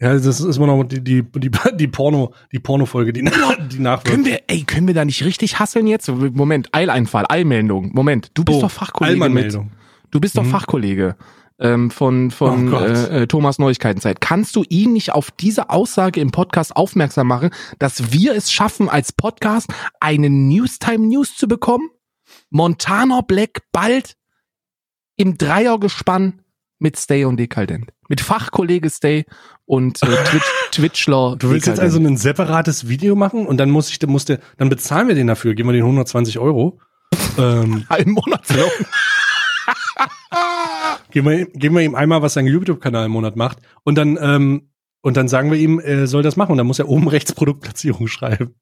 [0.00, 4.04] Ja, das ist immer noch die die die, die Porno die Porno-Folge, die die nachwirkt.
[4.04, 6.08] Können wir, ey, können wir da nicht richtig hasseln jetzt?
[6.08, 7.90] Moment, Eileinfall, Eilmeldung.
[7.94, 9.52] Moment, du bist Oh, doch Fachkollege mit,
[10.12, 10.50] du bist doch Mhm.
[10.50, 11.16] Fachkollege
[11.58, 14.20] ähm, von, von Oh äh, äh, Thomas Neuigkeitenzeit.
[14.20, 18.88] Kannst du ihn nicht auf diese Aussage im Podcast aufmerksam machen, dass wir es schaffen,
[18.88, 21.90] als Podcast eine Newstime News zu bekommen?
[22.50, 24.16] Montana Black bald
[25.16, 26.40] im Dreiergespann
[26.78, 27.92] mit Stay und Dekadent.
[28.08, 29.24] Mit Fachkollege Stay
[29.64, 31.36] und äh, Twitch, Twitchler.
[31.38, 34.40] Du willst jetzt also ein separates Video machen und dann muss ich, dann muss der,
[34.58, 36.80] dann bezahlen wir den dafür, geben wir den 120 Euro.
[37.38, 38.70] ähm, ein Monatslohn.
[41.14, 44.68] geben, wir, geben wir ihm einmal, was sein YouTube-Kanal im Monat macht und dann, ähm,
[45.00, 47.32] und dann sagen wir ihm, er soll das machen und dann muss er oben rechts
[47.32, 48.54] Produktplatzierung schreiben.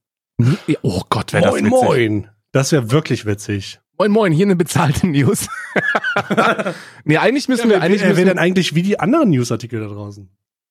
[0.82, 1.88] Oh Gott, wäre das moin, witzig.
[1.88, 2.28] moin.
[2.52, 3.80] Das wäre wirklich witzig.
[3.98, 5.48] Moin Moin, hier eine bezahlte News.
[7.04, 9.86] nee, eigentlich müssen wir, eigentlich, er wäre wir dann eigentlich wie die anderen Newsartikel da
[9.86, 10.28] draußen.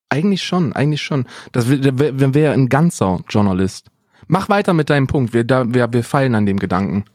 [0.09, 1.25] eigentlich schon, eigentlich schon.
[1.51, 3.87] Das wäre wär, wär ein ganzer Journalist.
[4.27, 5.33] Mach weiter mit deinem Punkt.
[5.33, 7.05] Wir, da, wir, wir fallen an dem Gedanken.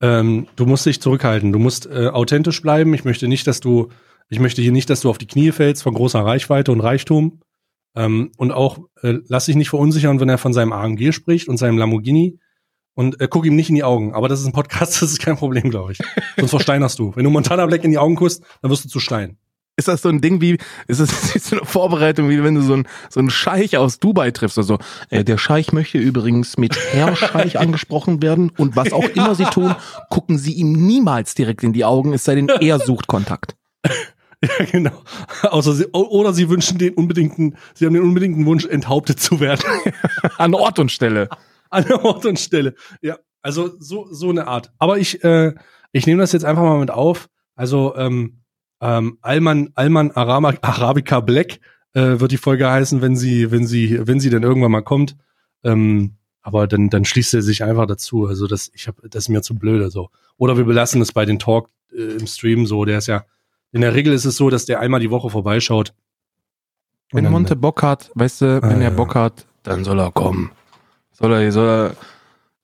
[0.00, 1.52] Ähm, du musst dich zurückhalten.
[1.52, 2.94] Du musst äh, authentisch bleiben.
[2.94, 3.88] Ich möchte nicht, dass du,
[4.28, 7.40] ich möchte hier nicht, dass du auf die Knie fällst von großer Reichweite und Reichtum.
[7.96, 11.56] Ähm, und auch äh, lass dich nicht verunsichern, wenn er von seinem AMG spricht und
[11.56, 12.38] seinem Lamborghini.
[12.94, 14.14] Und äh, guck ihm nicht in die Augen.
[14.14, 15.98] Aber das ist ein Podcast, das ist kein Problem, glaube ich.
[16.36, 17.14] Sonst versteinerst du.
[17.16, 19.36] Wenn du Montana Black in die Augen guckst, dann wirst du zu Stein.
[19.78, 22.74] Ist das so ein Ding wie, ist das so eine Vorbereitung, wie wenn du so
[22.74, 24.58] ein, so einen Scheich aus Dubai triffst?
[24.58, 29.36] Also, äh, der Scheich möchte übrigens mit Herr Scheich angesprochen werden und was auch immer
[29.36, 29.76] sie tun,
[30.10, 33.54] gucken sie ihm niemals direkt in die Augen, es sei denn, er sucht Kontakt.
[34.42, 35.02] Ja, genau.
[35.42, 39.62] Außer sie, oder sie wünschen den unbedingten, sie haben den unbedingten Wunsch, enthauptet zu werden.
[40.38, 41.28] An Ort und Stelle.
[41.70, 42.74] an Ort und Stelle.
[43.00, 44.72] Ja, also so, so eine Art.
[44.78, 45.54] Aber ich, äh,
[45.92, 47.28] ich nehme das jetzt einfach mal mit auf.
[47.54, 48.38] Also ähm,
[48.80, 51.60] ähm, Alman, Alman Arama, Arabica Black
[51.94, 55.16] äh, wird die Folge heißen, wenn sie, wenn sie, wenn sie dann irgendwann mal kommt.
[55.64, 58.26] Ähm, aber dann, dann schließt er sich einfach dazu.
[58.26, 60.10] Also das, ich habe, das ist mir zu blöde so.
[60.36, 62.84] Oder wir belassen es bei den Talk äh, im Stream so.
[62.84, 63.24] Der ist ja,
[63.72, 65.92] in der Regel ist es so, dass der einmal die Woche vorbeischaut.
[67.12, 68.90] Wenn Monte Bock hat, weißt du, wenn Ah, er.
[68.90, 70.50] Bock hat, dann soll er kommen.
[71.12, 71.96] Soll er, soll er,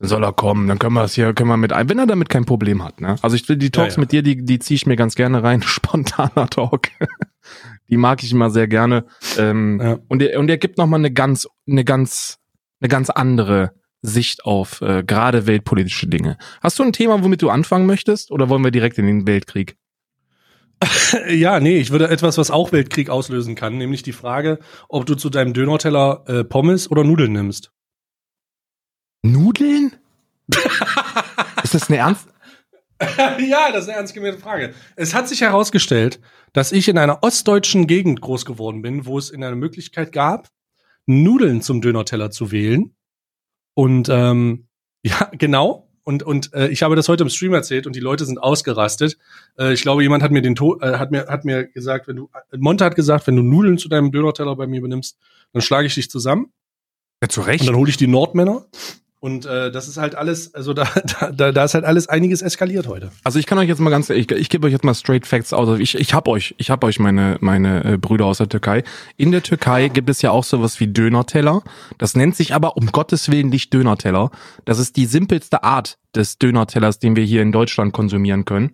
[0.00, 2.06] dann soll er kommen, dann können wir das hier, können wir mit ein, wenn er
[2.06, 3.16] damit kein Problem hat, ne?
[3.22, 4.00] Also ich will die Talks Ja, ja.
[4.00, 5.62] mit dir, die, die ziehe ich mir ganz gerne rein.
[5.66, 6.88] Spontaner Talk.
[7.88, 9.04] die mag ich immer sehr gerne.
[9.38, 9.98] Ähm, Ja.
[10.08, 12.38] und er, und er gibt nochmal eine ganz, eine ganz,
[12.80, 16.36] eine ganz andere Sicht auf äh, gerade weltpolitische Dinge.
[16.60, 19.76] Hast du ein Thema, womit du anfangen möchtest, oder wollen wir direkt in den Weltkrieg?
[21.30, 25.14] Ja, nee, ich würde etwas, was auch Weltkrieg auslösen kann, nämlich die Frage, ob du
[25.14, 27.70] zu deinem Dönerteller äh, Pommes oder Nudeln nimmst.
[29.24, 29.92] Nudeln?
[31.62, 32.28] Ist das eine ernst?
[33.38, 34.74] ja, das ist eine ernst gemeinte Frage.
[34.96, 36.20] Es hat sich herausgestellt,
[36.52, 40.48] dass ich in einer ostdeutschen Gegend groß geworden bin, wo es in einer Möglichkeit gab,
[41.06, 42.94] Nudeln zum Dönerteller zu wählen.
[43.74, 44.68] Und ähm,
[45.02, 45.90] ja, genau.
[46.04, 49.16] Und, und äh, ich habe das heute im Stream erzählt und die Leute sind ausgerastet.
[49.58, 52.16] Äh, ich glaube, jemand hat mir den to äh, hat mir hat mir gesagt, wenn
[52.16, 55.18] du Monte hat gesagt, wenn du Nudeln zu deinem Dönerteller bei mir benimmst,
[55.54, 56.52] dann schlage ich dich zusammen.
[57.22, 57.66] Ja, zu Und Recht.
[57.66, 58.66] dann hole ich die Nordmänner.
[59.24, 60.86] Und äh, das ist halt alles, also da,
[61.34, 63.10] da, da, ist halt alles einiges eskaliert heute.
[63.24, 65.54] Also ich kann euch jetzt mal ganz, ich, ich gebe euch jetzt mal straight Facts
[65.54, 65.66] aus.
[65.66, 68.84] Also ich, ich hab euch, ich hab euch meine meine äh, Brüder aus der Türkei.
[69.16, 71.62] In der Türkei gibt es ja auch sowas wie Dönerteller.
[71.96, 74.30] Das nennt sich aber um Gottes willen nicht Dönerteller.
[74.66, 78.72] Das ist die simpelste Art des Dönertellers, den wir hier in Deutschland konsumieren können.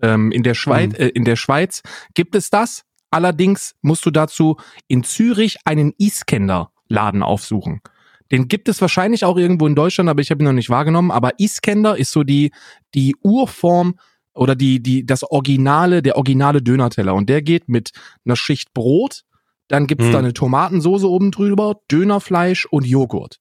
[0.00, 1.04] Ähm, in der Schweiz, Mhm.
[1.04, 1.82] äh, in der Schweiz
[2.14, 2.84] gibt es das.
[3.10, 7.80] Allerdings musst du dazu in Zürich einen Iskender Laden aufsuchen.
[8.32, 11.10] Den gibt es wahrscheinlich auch irgendwo in Deutschland, aber ich habe ihn noch nicht wahrgenommen.
[11.10, 12.50] Aber Iskender ist so die,
[12.94, 13.98] die Urform
[14.34, 17.14] oder die, die, das Originale, der originale Dönerteller.
[17.14, 17.90] Und der geht mit
[18.24, 19.22] einer Schicht Brot,
[19.68, 20.12] dann gibt's Mhm.
[20.12, 23.38] da eine Tomatensoße oben drüber, Dönerfleisch und Joghurt.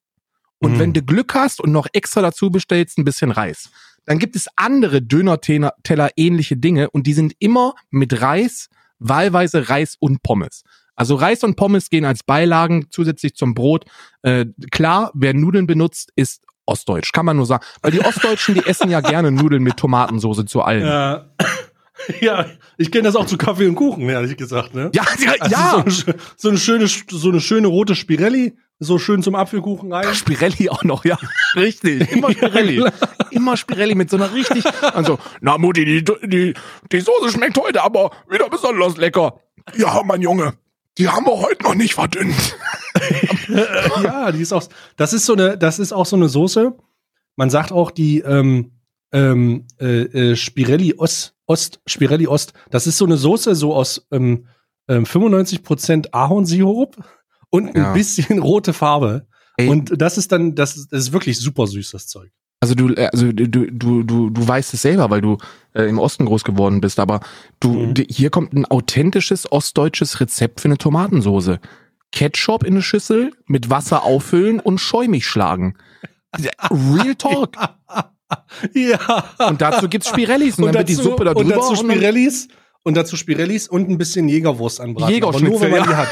[0.59, 0.79] Und Mhm.
[0.79, 3.69] wenn du Glück hast und noch extra dazu bestellst, ein bisschen Reis.
[4.05, 8.69] Dann gibt es andere Döner-Teller ähnliche Dinge und die sind immer mit Reis,
[8.99, 10.63] wahlweise Reis und Pommes.
[10.95, 13.85] Also Reis und Pommes gehen als Beilagen zusätzlich zum Brot.
[14.21, 17.63] Äh, klar, wer Nudeln benutzt, ist Ostdeutsch, kann man nur sagen.
[17.81, 20.85] Weil die Ostdeutschen, die essen ja gerne Nudeln mit Tomatensoße zu allem.
[20.85, 21.25] Ja,
[22.21, 22.45] ja
[22.77, 24.73] ich kenne das auch zu Kaffee und Kuchen, ehrlich gesagt.
[24.73, 24.89] Ne?
[24.93, 25.71] Ja, ja, Also ja.
[25.71, 29.93] So, eine, schö- so, eine schöne, so eine schöne rote Spirelli, so schön zum Apfelkuchen
[29.93, 30.13] rein.
[30.15, 31.17] Spirelli auch noch, ja.
[31.55, 32.11] Richtig.
[32.11, 32.79] Immer Spirelli.
[32.79, 32.91] Ja,
[33.31, 34.63] Immer Spirelli mit so einer richtig.
[34.81, 36.53] Also, na Mutti, die, die,
[36.91, 39.39] die Soße schmeckt heute aber wieder besonders lecker.
[39.77, 40.53] Ja, mein Junge,
[40.97, 42.57] die haben wir heute noch nicht verdünnt.
[44.03, 44.63] ja, die ist auch.
[44.95, 46.73] Das ist so eine, das ist auch so eine Soße.
[47.35, 48.71] Man sagt auch die ähm,
[49.11, 52.53] ähm, äh, äh, Spirelli Ost, Ost, Spirelli Ost.
[52.69, 54.47] Das ist so eine Soße so aus ähm,
[54.87, 56.95] ähm, 95% Ahornsirup
[57.49, 57.93] und ein Ja.
[57.93, 59.27] bisschen rote Farbe.
[59.57, 59.67] Ey.
[59.69, 62.31] Und das ist dann, das ist, das ist wirklich super süß, das Zeug.
[62.61, 65.37] Also du, äh, also du, du, du, du weißt es selber, weil du
[65.73, 67.19] äh, im Osten groß geworden bist, aber
[67.59, 67.93] du, Mhm.
[68.09, 71.59] hier kommt ein authentisches ostdeutsches Rezept für eine Tomatensoße.
[72.11, 75.75] Ketchup in eine Schüssel, mit Wasser auffüllen und schäumig schlagen.
[76.71, 77.55] Real Talk.
[78.73, 79.25] ja.
[79.47, 81.55] Und dazu gibt's Spirellis und, dann wird die Suppe da und drüber.
[81.55, 82.47] dazu und dann- Spirellis
[82.83, 85.13] und dazu Spirellis und ein bisschen Jägerwurst anbraten.
[85.13, 86.05] Jägerschnitzel, Aber nur wenn man ja.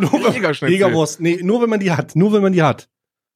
[0.00, 0.02] die hat.
[0.12, 0.72] Nur Jägerschnitzel.
[0.72, 1.20] Jägerwurst.
[1.20, 2.16] Nee, nur wenn man die hat.
[2.16, 2.88] Nur wenn man die hat.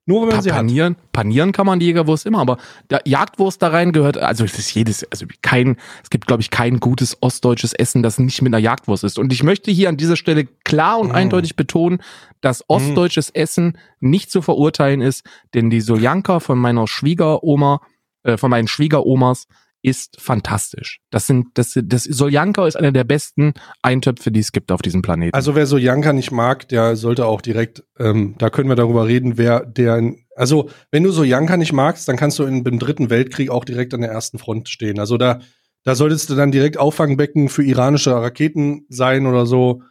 [0.09, 0.57] Nur wenn man Pa sie hat.
[0.57, 2.57] panieren, panieren kann man die Jägerwurst immer, aber
[2.88, 6.49] der Jagdwurst da rein gehört, also es ist jedes, also kein, es gibt glaube ich
[6.51, 9.18] kein gutes ostdeutsches Essen, das nicht mit einer Jagdwurst ist.
[9.18, 11.14] Und ich möchte hier an dieser Stelle klar und Mm.
[11.14, 12.01] eindeutig betonen,
[12.40, 17.83] dass ostdeutsches Essen nicht zu verurteilen ist, denn die Soljanka von meiner Schwiegeroma,
[18.23, 19.47] äh, von meinen Schwiegeromas
[19.82, 21.00] ist fantastisch.
[21.10, 25.02] Das sind, das, das Soljanka ist einer der besten Eintöpfe, die es gibt auf diesem
[25.02, 25.34] Planeten.
[25.34, 29.06] Also wer so Janka nicht mag, der sollte auch direkt, ähm, da können wir darüber
[29.06, 32.78] reden, wer der, also wenn du so Janka nicht magst, dann kannst du in, im
[32.78, 34.98] dritten Weltkrieg auch direkt an der ersten Front stehen.
[34.98, 35.40] Also da,
[35.84, 39.82] da solltest du dann direkt Auffangbecken für iranische Raketen sein oder so.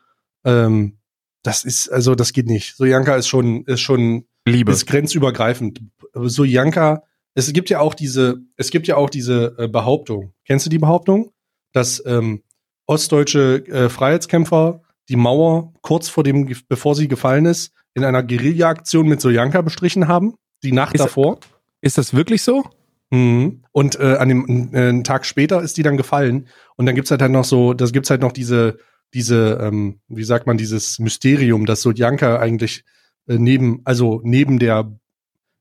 [0.43, 1.00] Ähm,
[1.43, 2.76] das ist, also das geht nicht.
[2.76, 4.71] So Janka ist schon, ist schon Liebe.
[4.71, 5.82] ist grenzübergreifend.
[6.13, 7.04] Aber So Janka,
[7.38, 10.34] es gibt ja auch diese, es gibt ja auch diese äh, Behauptung.
[10.45, 11.32] Kennst du die Behauptung,
[11.71, 12.41] dass ähm,
[12.88, 19.08] ostdeutsche äh, Freiheitskämpfer die Mauer kurz vor dem, bevor sie gefallen ist, in einer Guerilla-Aktion
[19.08, 20.34] mit Sojanka bestrichen haben?
[20.63, 21.39] Die Nacht Ist- davor?
[21.80, 22.65] Ist das wirklich so?
[23.12, 23.63] Mhm.
[23.71, 26.47] Und äh, an dem äh, einen Tag später ist die dann gefallen.
[26.76, 28.80] Und dann gibt's halt, halt noch so, das gibt's halt noch diese,
[29.13, 32.84] diese, ähm, wie sagt man, dieses Mysterium, dass Sodjanka eigentlich
[33.28, 34.91] äh, neben, also neben der,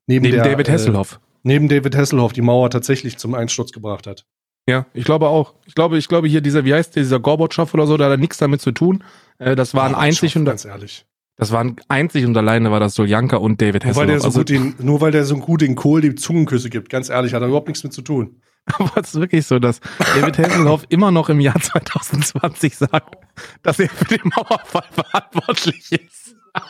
[0.06, 1.20] neben, Neben der, David Äh, Hasselhoff.
[1.46, 4.26] Neben David Hasselhoff die Mauer tatsächlich zum Einsturz gebracht hat.
[4.68, 5.54] Ja, ich glaube auch.
[5.64, 8.18] Ich glaube, ich glaube hier dieser, wie heißt der, dieser Gorbatschow oder so, da hat
[8.20, 9.04] nichts damit zu tun.
[9.38, 11.06] Äh, das waren einzig und ganz ehrlich.
[11.36, 14.34] das waren einzig und alleine war das Soljanka und David Nur weil, der Hasselhoff.
[14.34, 17.08] so Also, gut den, nur weil der so gut den Kohl die Zungenküsse gibt, ganz
[17.10, 18.42] ehrlich, hat er überhaupt nichts mit zu tun.
[18.78, 19.78] aber es ist wirklich so, dass
[20.16, 23.16] David Hasselhoff immer noch im Jahr 2020 sagt,
[23.62, 26.25] dass er für den Mauerfall verantwortlich ist.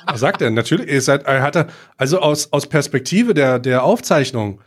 [0.06, 0.50] Was sagt er?
[0.50, 4.60] Natürlich, er, seid, er hatte, also aus, aus Perspektive der, der Aufzeichnung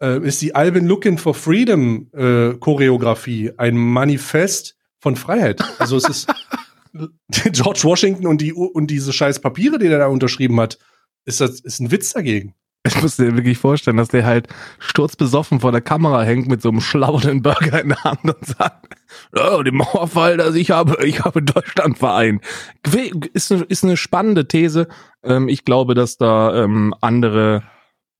[0.00, 5.62] äh, ist die Alvin Looking for Freedom äh, Choreografie ein Manifest von Freiheit.
[5.78, 6.34] Also es ist
[7.30, 10.78] George Washington und, die, und diese scheiß Papiere, die er da unterschrieben hat,
[11.24, 12.54] ist, das, ist ein Witz dagegen.
[12.86, 16.68] Ich muss dir wirklich vorstellen, dass der halt sturzbesoffen vor der Kamera hängt mit so
[16.68, 18.94] einem schlauernden Burger in der Hand und sagt,
[19.34, 22.44] oh, den Mauerfall, dass ich habe, ich habe Deutschland vereint.
[23.32, 24.88] Ist, eine, ist eine spannende These.
[25.22, 27.62] Ähm, ich glaube, dass da ähm, andere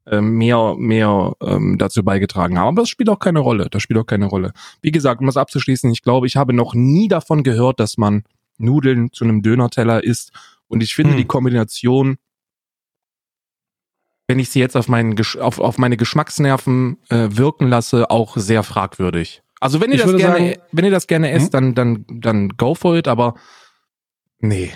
[0.06, 2.68] ähm, mehr, mehr ähm, dazu beigetragen haben.
[2.68, 3.68] Aber das spielt auch keine Rolle.
[3.70, 4.52] Das spielt auch keine Rolle.
[4.80, 8.24] Wie gesagt, um das abzuschließen, ich glaube, ich habe noch nie davon gehört, dass man
[8.56, 10.32] Nudeln zu einem Dönerteller isst.
[10.68, 11.18] Und ich finde hm.
[11.18, 12.16] die Kombination
[14.26, 18.62] wenn ich sie jetzt auf, meinen, auf, auf meine Geschmacksnerven äh, wirken lasse, auch sehr
[18.62, 19.42] fragwürdig.
[19.60, 21.74] Also wenn ihr ich das gerne, sagen, wenn ihr das gerne esst, hm?
[21.74, 23.34] dann, dann, dann go for it, aber
[24.38, 24.70] nee.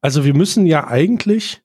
[0.00, 1.62] Also wir müssen ja eigentlich,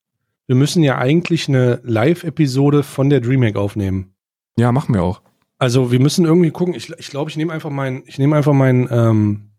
[0.48, 4.16] wir müssen ja eigentlich eine Live-Episode von der Dreamhack aufnehmen.
[4.58, 5.22] Ja, machen wir auch.
[5.58, 6.74] Also wir müssen irgendwie gucken.
[6.74, 9.52] Ich, ich glaube, ich nehme einfach mein, ich nehme einfach mein, ähm,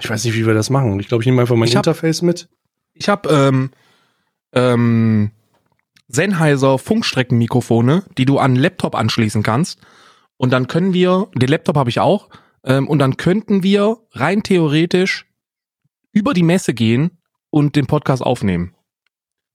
[0.00, 0.98] ich weiß nicht, wie wir das machen.
[1.00, 2.48] Ich glaube, ich nehme einfach mein hab, Interface mit.
[2.94, 3.70] Ich habe ähm,
[4.52, 5.30] ähm,
[6.08, 9.80] Sennheiser Funkstreckenmikrofone, die du an Laptop anschließen kannst.
[10.36, 12.28] Und dann können wir, den Laptop habe ich auch,
[12.64, 15.26] ähm, und dann könnten wir rein theoretisch
[16.12, 17.18] über die Messe gehen
[17.50, 18.74] und den Podcast aufnehmen.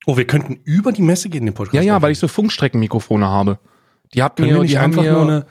[0.06, 2.04] Oh, wir könnten über die Messe gehen, den Podcast Ja, ja, aufnehmen.
[2.04, 3.60] weil ich so Funkstreckenmikrofone habe.
[4.14, 5.46] Die habt mir, die haben mir,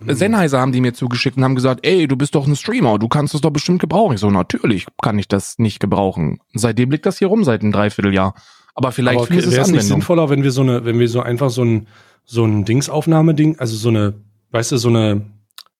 [0.00, 2.98] eine Sennheiser haben die mir zugeschickt und haben gesagt, ey, du bist doch ein Streamer,
[2.98, 4.14] du kannst das doch bestimmt gebrauchen.
[4.14, 6.38] Ich so, natürlich kann ich das nicht gebrauchen.
[6.54, 8.34] Seitdem liegt das hier rum, seit einem Dreivierteljahr.
[8.74, 11.50] Aber vielleicht Aber wäre es nicht sinnvoller, wenn wir so eine, wenn wir so einfach
[11.50, 11.86] so ein,
[12.24, 14.14] so ein Dingsaufnahmeding, also so eine,
[14.50, 15.22] weißt du, so eine,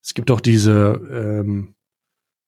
[0.02, 1.74] es gibt doch diese, ähm,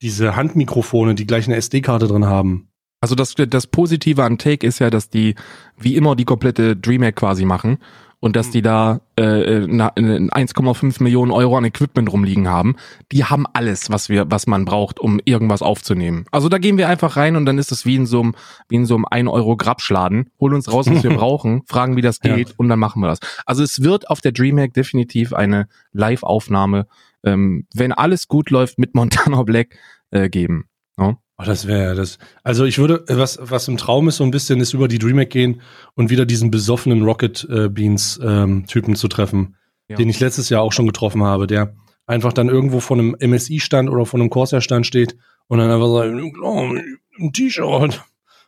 [0.02, 2.68] diese Handmikrofone, die gleich eine SD-Karte drin haben.
[3.00, 5.34] Also das, das Positive an Take ist ja, dass die
[5.76, 7.78] wie immer die komplette DreamHack quasi machen
[8.22, 12.76] und dass die da äh, 1,5 Millionen Euro an Equipment rumliegen haben.
[13.10, 16.26] Die haben alles, was wir, was man braucht, um irgendwas aufzunehmen.
[16.30, 18.36] Also da gehen wir einfach rein und dann ist es wie in so einem,
[18.68, 20.30] wie in so einem 1 Euro Grabschladen.
[20.38, 22.54] Holen uns raus, was wir brauchen, fragen, wie das geht ja.
[22.58, 23.18] und dann machen wir das.
[23.44, 26.86] Also es wird auf der Dreamhack definitiv eine Live-Aufnahme,
[27.24, 29.76] ähm, wenn alles gut läuft, mit Montana Black
[30.12, 30.66] äh, geben.
[30.96, 31.16] Ja?
[31.38, 32.18] Oh, das wäre das.
[32.42, 35.30] Also ich würde, was, was im Traum ist, so ein bisschen, ist über die DreamHack
[35.30, 35.60] gehen
[35.94, 39.56] und wieder diesen besoffenen Rocket äh, Beans ähm, Typen zu treffen,
[39.88, 39.96] ja.
[39.96, 41.74] den ich letztes Jahr auch schon getroffen habe, der
[42.06, 45.16] einfach dann irgendwo von einem MSI-Stand oder von einem Corsair-Stand steht
[45.48, 46.74] und dann einfach sagt, oh,
[47.18, 48.02] ein T-Shirt.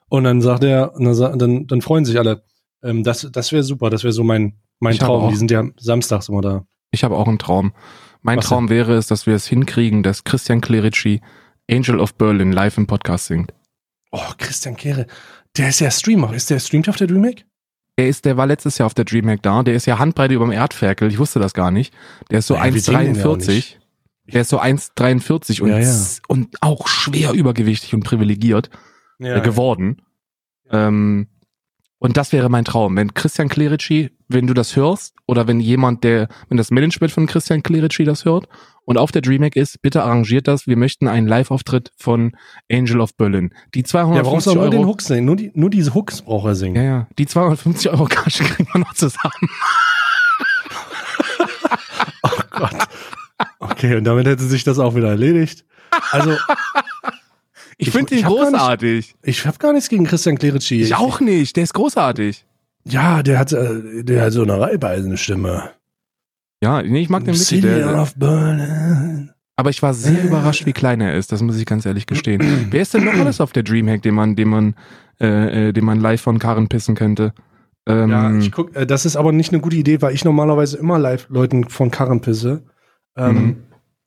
[0.09, 2.44] Und dann sagt er, dann, dann, freuen sich alle.
[2.83, 5.31] Ähm, das das wäre super, das wäre so mein, mein Traum.
[5.31, 6.66] Die sind ja samstags immer da.
[6.90, 7.73] Ich habe auch einen Traum.
[8.23, 8.77] Mein was Traum denn?
[8.77, 11.20] wäre es, dass wir es hinkriegen, dass Christian Clerici
[11.70, 13.53] Angel of Berlin live im Podcast singt.
[14.12, 15.07] Oh, Christian Kehre.
[15.57, 16.33] Der ist ja Streamer.
[16.35, 17.44] Ist der streamt auf der DreamHack?
[17.98, 19.62] Der ist, der war letztes Jahr auf der DreamHack da.
[19.62, 21.09] Der ist ja Handbreite über dem Erdferkel.
[21.09, 21.94] Ich wusste das gar nicht.
[22.31, 23.77] Der ist so 1,43.
[24.27, 26.05] Der ist so 1,43 und, ja, ja.
[26.29, 28.70] und auch schwer übergewichtig und privilegiert
[29.18, 30.03] ja, äh, geworden.
[30.70, 31.29] Ähm,
[31.98, 32.96] und das wäre mein Traum.
[32.96, 37.27] Wenn Christian Clerici, wenn du das hörst, oder wenn jemand, der, wenn das Management von
[37.27, 38.48] Christian Clerici das hört
[38.85, 40.66] und auf der DreamHack ist, bitte arrangiert das.
[40.66, 42.37] Wir möchten einen Live-Auftritt von
[42.70, 43.55] Angel of Berlin.
[43.75, 44.70] Die 250 ja, Euro.
[44.70, 45.25] Nur den Hooks singen.
[45.25, 46.77] Nur, die, nur diese Hooks braucht er singen.
[46.77, 47.07] Ja, ja.
[47.18, 49.33] Die 250 Euro Cash kriegen wir noch zusammen.
[52.23, 52.77] oh Gott.
[53.59, 55.64] Okay, und damit hätte sich das auch wieder erledigt.
[56.11, 56.33] Also.
[57.79, 59.14] ich, ich finde ihn großartig.
[59.23, 60.77] Nicht, ich habe gar nichts gegen Christian Clerici.
[60.77, 61.57] Ich, ich auch nicht.
[61.57, 62.44] Der ist großartig.
[62.87, 65.84] Ja, der hat, äh, der hat so eine reibeisenstimme Stimme.
[66.64, 67.61] Ja, nee, ich mag den wirklich.
[67.61, 69.31] Der, of Berlin.
[69.57, 71.31] Aber ich war sehr überrascht, wie klein er ist.
[71.31, 72.40] Das muss ich ganz ehrlich gestehen.
[72.70, 74.74] Wer ist denn noch alles auf der Dreamhack, den man, den man,
[75.20, 77.35] äh, äh, den man live von Karren pissen könnte?
[77.87, 80.79] Ähm, ja, ich guck, äh, das ist aber nicht eine gute Idee, weil ich normalerweise
[80.79, 82.64] immer live Leuten von Karren pisse.
[83.14, 83.57] Ähm, mhm.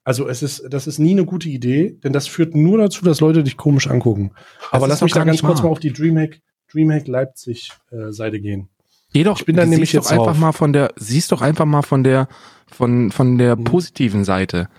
[0.03, 3.21] Also es ist, das ist nie eine gute Idee, denn das führt nur dazu, dass
[3.21, 4.31] Leute dich komisch angucken.
[4.71, 6.39] Aber lass mich da ganz kurz mal auf die Dreamhack,
[6.71, 8.69] Dreamhack Leipzig äh, Seite gehen.
[9.13, 11.81] Geh doch, ich bin dann nämlich jetzt einfach mal von der, siehst doch einfach mal
[11.81, 12.27] von der,
[12.67, 13.63] von, von der mhm.
[13.63, 14.69] positiven Seite.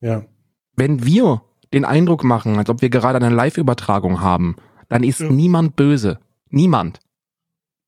[0.00, 0.24] Ja.
[0.76, 4.56] Wenn wir den Eindruck machen, als ob wir gerade eine Live-Übertragung haben,
[4.88, 5.30] dann ist ja.
[5.30, 6.18] niemand böse.
[6.50, 7.00] Niemand.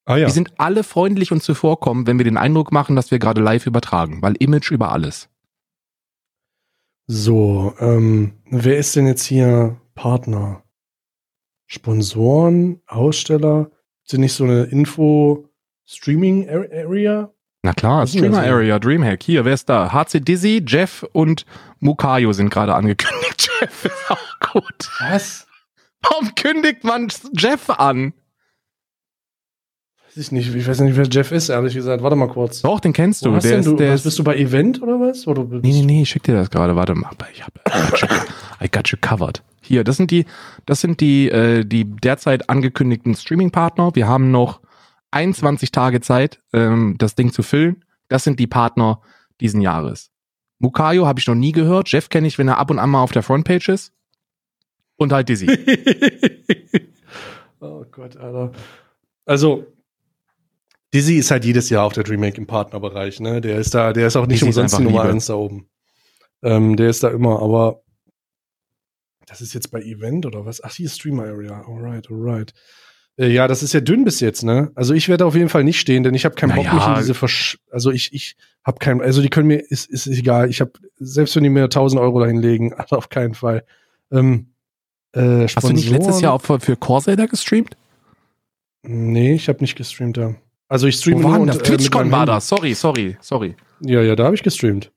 [0.04, 0.26] Ah, ja.
[0.26, 3.66] Wir sind alle freundlich und zuvorkommen, wenn wir den Eindruck machen, dass wir gerade live
[3.66, 5.28] übertragen, weil Image über alles.
[7.06, 10.62] So, ähm, wer ist denn jetzt hier Partner?
[11.66, 13.70] Sponsoren, Aussteller?
[14.04, 15.48] Sind nicht so eine Info,
[15.86, 17.30] Streaming Area?
[17.64, 19.22] Na klar, Streamer Area, Dreamhack.
[19.22, 19.92] Hier, wer ist da?
[19.92, 21.46] HC Dizzy, Jeff und
[21.78, 23.48] Mukayo sind gerade angekündigt.
[23.60, 24.90] Jeff ist auch gut.
[24.98, 25.46] Was?
[26.02, 28.14] Warum kündigt man Jeff an?
[30.08, 32.02] Weiß ich nicht, ich weiß nicht, wer Jeff ist, ehrlich gesagt.
[32.02, 32.62] Warte mal kurz.
[32.62, 33.36] Doch, den kennst Wo du.
[33.36, 35.26] hast Der ist, du der was, ist, bist du bei Event oder was?
[35.28, 36.74] Oder nee, nee, nee, ich schick dir das gerade.
[36.74, 37.10] Warte mal.
[37.32, 38.08] Ich hab, I, got you,
[38.64, 39.42] I got you covered.
[39.62, 40.26] Hier, das sind die,
[40.66, 43.94] das sind die, äh, die derzeit angekündigten Streaming-Partner.
[43.94, 44.60] Wir haben noch
[45.12, 47.84] 21 Tage Zeit, ähm, das Ding zu füllen.
[48.08, 49.00] Das sind die Partner
[49.40, 50.10] diesen Jahres.
[50.58, 51.90] Mukayo habe ich noch nie gehört.
[51.90, 53.92] Jeff kenne ich, wenn er ab und an mal auf der Frontpage ist.
[54.96, 55.48] Und halt Dizzy.
[57.60, 58.52] oh Gott, Alter.
[59.24, 59.66] Also,
[60.94, 63.40] Dizzy ist halt jedes Jahr auf der Dreamhack im Partnerbereich, ne?
[63.40, 65.14] Der ist da, der ist auch nicht Dizzy umsonst die Nummer Liebe.
[65.14, 65.68] eins da oben.
[66.42, 67.82] Ähm, der ist da immer, aber
[69.26, 70.62] das ist jetzt bei Event oder was?
[70.62, 71.64] Ach, hier ist Streamer Area.
[71.66, 72.52] Alright, alright.
[73.22, 74.72] Äh, ja, das ist ja dünn bis jetzt, ne?
[74.74, 76.74] Also ich werde auf jeden Fall nicht stehen, denn ich habe keinen Bock Naja.
[76.74, 80.08] mich in diese Versch also ich ich habe keinen also die können mir ist ist
[80.08, 80.50] egal.
[80.50, 83.64] Ich habe selbst wenn die mir 1000 Euro dahin legen, also auf keinen Fall.
[84.10, 84.48] Ähm,
[85.12, 87.76] äh, Hast du nicht letztes Jahr auch für, für Corsair gestreamt?
[88.82, 90.34] Nee, ich habe nicht gestreamt da.
[90.68, 92.48] Also ich streame nur und, äh, TwitchCon meinem war das.
[92.48, 93.54] Sorry, sorry, sorry.
[93.80, 94.90] Ja, ja, da habe ich gestreamt.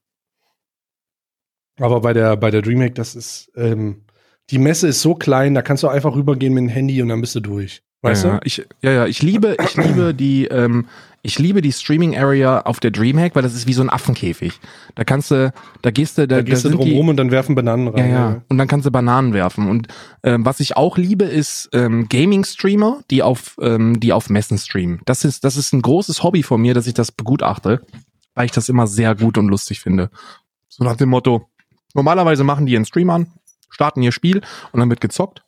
[1.79, 4.05] Aber bei der bei der Dreamhack, das ist ähm,
[4.49, 7.21] die Messe ist so klein, da kannst du einfach rübergehen mit dem Handy und dann
[7.21, 7.83] bist du durch.
[8.05, 8.39] Weißt ja, du?
[8.43, 10.87] Ich, ja, ja, ich liebe, ich liebe die, ähm,
[11.21, 14.59] ich liebe die Streaming Area auf der Dreamhack, weil das ist wie so ein Affenkäfig.
[14.93, 17.17] Da kannst du, da gehst du, da, Da gehst du sind drum die- rum und
[17.17, 18.09] dann werfen Bananen Ja, rein.
[18.11, 18.41] ja.
[18.47, 19.67] Und dann kannst du Bananen werfen.
[19.67, 19.87] Und
[20.23, 25.01] ähm, was ich auch liebe, ist ähm, Gaming-Streamer, die auf, ähm, die auf Messen streamen.
[25.05, 27.81] Das ist, das ist ein großes Hobby von mir, dass ich das begutachte,
[28.35, 30.11] weil ich das immer sehr gut und lustig finde.
[30.69, 31.47] So nach dem Motto,
[31.95, 33.27] normalerweise machen die ihren Stream an,
[33.71, 34.41] starten ihr Spiel
[34.73, 35.41] und dann wird gezockt.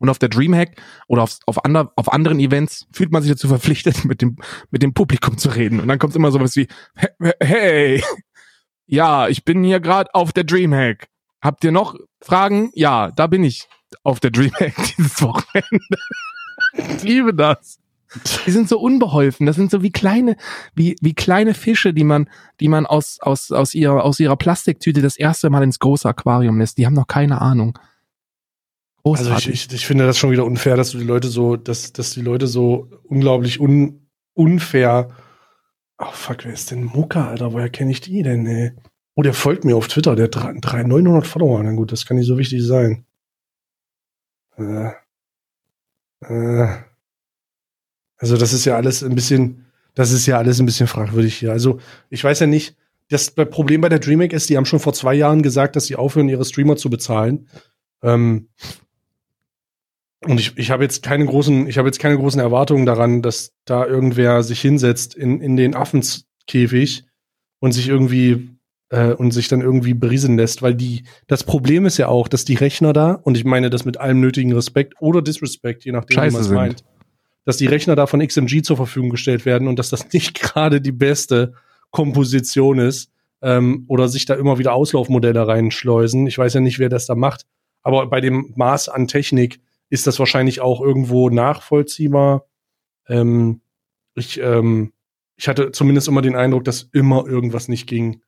[0.00, 3.48] Und auf der Dreamhack oder auf, auf, ander, auf anderen Events fühlt man sich dazu
[3.48, 4.36] verpflichtet, mit dem,
[4.70, 5.80] mit dem Publikum zu reden.
[5.80, 8.04] Und dann kommt immer sowas wie, "He- hey,
[8.86, 11.08] ja, ich bin hier gerade auf der Dreamhack.
[11.40, 12.70] Habt ihr noch Fragen?
[12.74, 13.68] Ja, da bin ich
[14.02, 15.96] auf der Dreamhack dieses Wochenende.
[16.96, 17.78] ich liebe das.
[18.46, 19.44] Die sind so unbeholfen.
[19.46, 20.36] Das sind so wie kleine,
[20.74, 22.28] wie, wie kleine Fische, die man,
[22.60, 26.58] die man aus, aus, aus ihrer, aus ihrer Plastiktüte das erste Mal ins große Aquarium
[26.58, 26.78] lässt.
[26.78, 27.76] Die haben noch keine Ahnung.
[29.04, 29.48] Also Großartig.
[29.52, 32.12] ich, ich, ich finde das schon wieder unfair, dass du die Leute so, dass, dass
[32.12, 35.10] die Leute so unglaublich un, unfair.
[35.98, 37.52] Oh fuck, wer ist denn Muka, Alter?
[37.52, 38.72] Woher kenne ich die denn, ey?
[39.14, 41.62] Oh, der folgt mir auf Twitter, der hat drei, drei, 900 Follower.
[41.62, 43.04] Na gut, das kann nicht so wichtig sein.
[44.56, 44.90] Äh,
[46.22, 46.68] äh,
[48.16, 51.52] also das ist ja alles ein bisschen, das ist ja alles ein bisschen fragwürdig hier.
[51.52, 52.76] Also ich weiß ja nicht,
[53.10, 55.96] das Problem bei der DreamHack ist, die haben schon vor zwei Jahren gesagt, dass sie
[55.96, 57.48] aufhören, ihre Streamer zu bezahlen.
[58.02, 58.48] Ähm,
[60.26, 63.52] und ich, ich habe jetzt keine großen, ich habe jetzt keine großen Erwartungen daran, dass
[63.64, 67.04] da irgendwer sich hinsetzt in, in den Affenkäfig
[67.60, 68.54] und sich irgendwie
[68.90, 72.44] äh, und sich dann irgendwie berieseln lässt, weil die, das Problem ist ja auch, dass
[72.44, 76.14] die Rechner da, und ich meine das mit allem nötigen Respekt oder Disrespect, je nachdem,
[76.14, 76.84] Scheiße wie man es meint,
[77.44, 80.80] dass die Rechner da von XMG zur Verfügung gestellt werden und dass das nicht gerade
[80.80, 81.54] die beste
[81.90, 83.10] Komposition ist
[83.42, 86.26] ähm, oder sich da immer wieder Auslaufmodelle reinschleusen.
[86.26, 87.46] Ich weiß ja nicht, wer das da macht,
[87.82, 89.60] aber bei dem Maß an Technik
[89.94, 92.46] ist das wahrscheinlich auch irgendwo nachvollziehbar.
[93.08, 93.60] Ähm,
[94.14, 94.92] ich, ähm,
[95.36, 98.22] ich hatte zumindest immer den Eindruck, dass immer irgendwas nicht ging.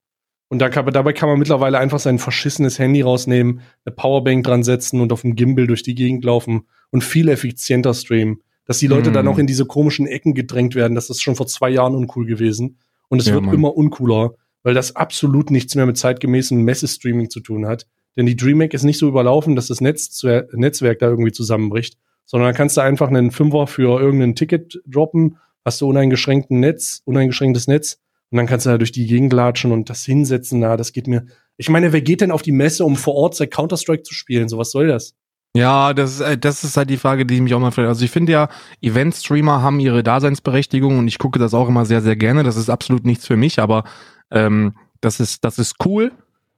[0.49, 4.63] Und da kann, dabei kann man mittlerweile einfach sein verschissenes Handy rausnehmen, eine Powerbank dran
[4.63, 8.43] setzen und auf dem Gimbal durch die Gegend laufen und viel effizienter streamen.
[8.65, 9.15] Dass die Leute Mhm.
[9.15, 12.27] dann auch in diese komischen Ecken gedrängt werden, das ist schon vor zwei Jahren uncool
[12.27, 12.79] gewesen.
[13.09, 13.55] Und es Ja, wird Mann.
[13.55, 17.87] immer uncooler, weil das absolut nichts mehr mit zeitgemäßem Messestreaming zu tun hat.
[18.17, 22.51] Denn die DreamHack ist nicht so überlaufen, dass das Netz, Netzwerk da irgendwie zusammenbricht, sondern
[22.51, 27.67] da kannst du einfach einen Fünfer für irgendein Ticket droppen, hast du uneingeschränkten Netz, uneingeschränktes
[27.67, 28.01] Netz
[28.31, 31.07] und dann kannst du da durch die Gegend latschen und das hinsetzen, na, das geht
[31.07, 31.27] mir.
[31.57, 34.49] Ich meine, wer geht denn auf die Messe, um vor Ort sein Counter-Strike zu spielen?
[34.49, 35.15] So was soll das?
[35.57, 37.89] Ja, das, ist, äh, das ist halt die Frage, die mich auch mal fragt.
[37.89, 38.49] Also ich finde ja,
[38.83, 42.43] Event-Streamer haben ihre Daseinsberechtigung und ich gucke das auch immer sehr, sehr gerne.
[42.43, 43.85] Das ist absolut nichts für mich, aber
[44.31, 46.13] ähm, das ist, das ist cool.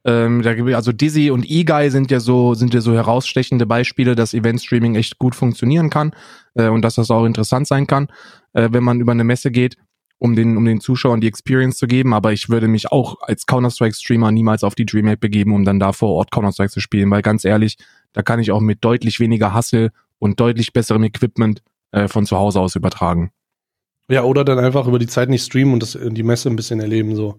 [0.04, 4.14] Ähm, da gibt, also Dizzy und E-Guy sind ja so, sind ja so herausstechende Beispiele,
[4.14, 6.12] dass Event-Streaming echt gut funktionieren kann
[6.54, 8.08] äh, und dass das auch interessant sein kann,
[8.52, 9.76] äh, wenn man über eine Messe geht,
[10.18, 12.14] um den, um den Zuschauern die Experience zu geben.
[12.14, 15.92] Aber ich würde mich auch als Counter-Strike-Streamer niemals auf die Dreamhack begeben, um dann da
[15.92, 17.76] vor Ort Counter-Strike zu spielen, weil ganz ehrlich,
[18.12, 22.36] da kann ich auch mit deutlich weniger Hassel und deutlich besserem Equipment äh, von zu
[22.36, 23.30] Hause aus übertragen.
[24.10, 26.80] Ja, oder dann einfach über die Zeit nicht streamen und das, die Messe ein bisschen
[26.80, 27.38] erleben, so.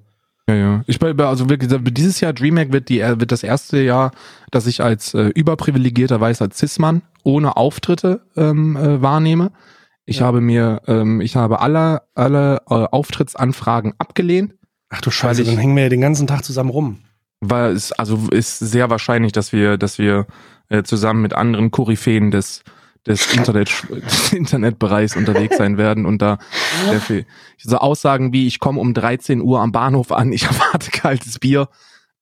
[0.49, 0.83] Ja, ja.
[0.87, 4.11] Ich bin also wirklich, dieses Jahr Dreamhack wird die äh, wird das erste Jahr,
[4.51, 9.51] dass ich als äh, überprivilegierter weißer Cis-Mann ohne Auftritte ähm, äh, wahrnehme.
[10.05, 10.25] Ich Ja.
[10.25, 14.55] habe mir, ähm, ich habe alle alle äh, Auftrittsanfragen abgelehnt,
[14.89, 16.99] Ach du Scheiße, Scheiße, dann hängen wir ja den ganzen Tag zusammen rum.
[17.41, 20.25] weil es also ist sehr wahrscheinlich, dass wir, dass wir
[20.69, 22.63] äh, zusammen mit anderen Koryphäen des
[23.07, 26.37] des Internet des Internetbereichs unterwegs sein werden und da
[26.89, 27.25] sehr viel
[27.57, 31.69] so Aussagen wie ich komme um 13 Uhr am Bahnhof an, ich erwarte kaltes Bier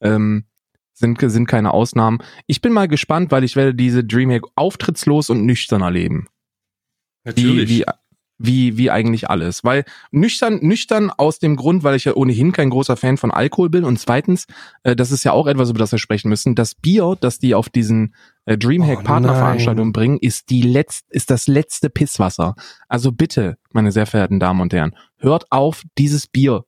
[0.01, 0.45] ähm,
[0.93, 2.19] sind sind keine Ausnahmen.
[2.47, 6.27] Ich bin mal gespannt, weil ich werde diese Dreamhack auftrittslos und nüchtern erleben.
[7.23, 7.69] Natürlich.
[7.69, 7.85] Wie, wie,
[8.37, 9.63] wie, wie eigentlich alles.
[9.63, 13.69] Weil nüchtern, nüchtern aus dem Grund, weil ich ja ohnehin kein großer Fan von Alkohol
[13.69, 13.83] bin.
[13.83, 14.45] Und zweitens,
[14.83, 16.55] äh, das ist ja auch etwas, über das wir sprechen müssen.
[16.55, 18.13] Das Bier, das die auf diesen
[18.45, 22.55] äh, Dreamhack Oh Partnerveranstaltungen bringen, ist die letzt, ist das letzte Pisswasser.
[22.87, 26.65] Also bitte, meine sehr verehrten Damen und Herren, hört auf, dieses Bier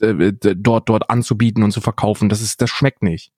[0.00, 2.28] äh, dort, dort anzubieten und zu verkaufen.
[2.28, 3.32] Das ist, das schmeckt nicht.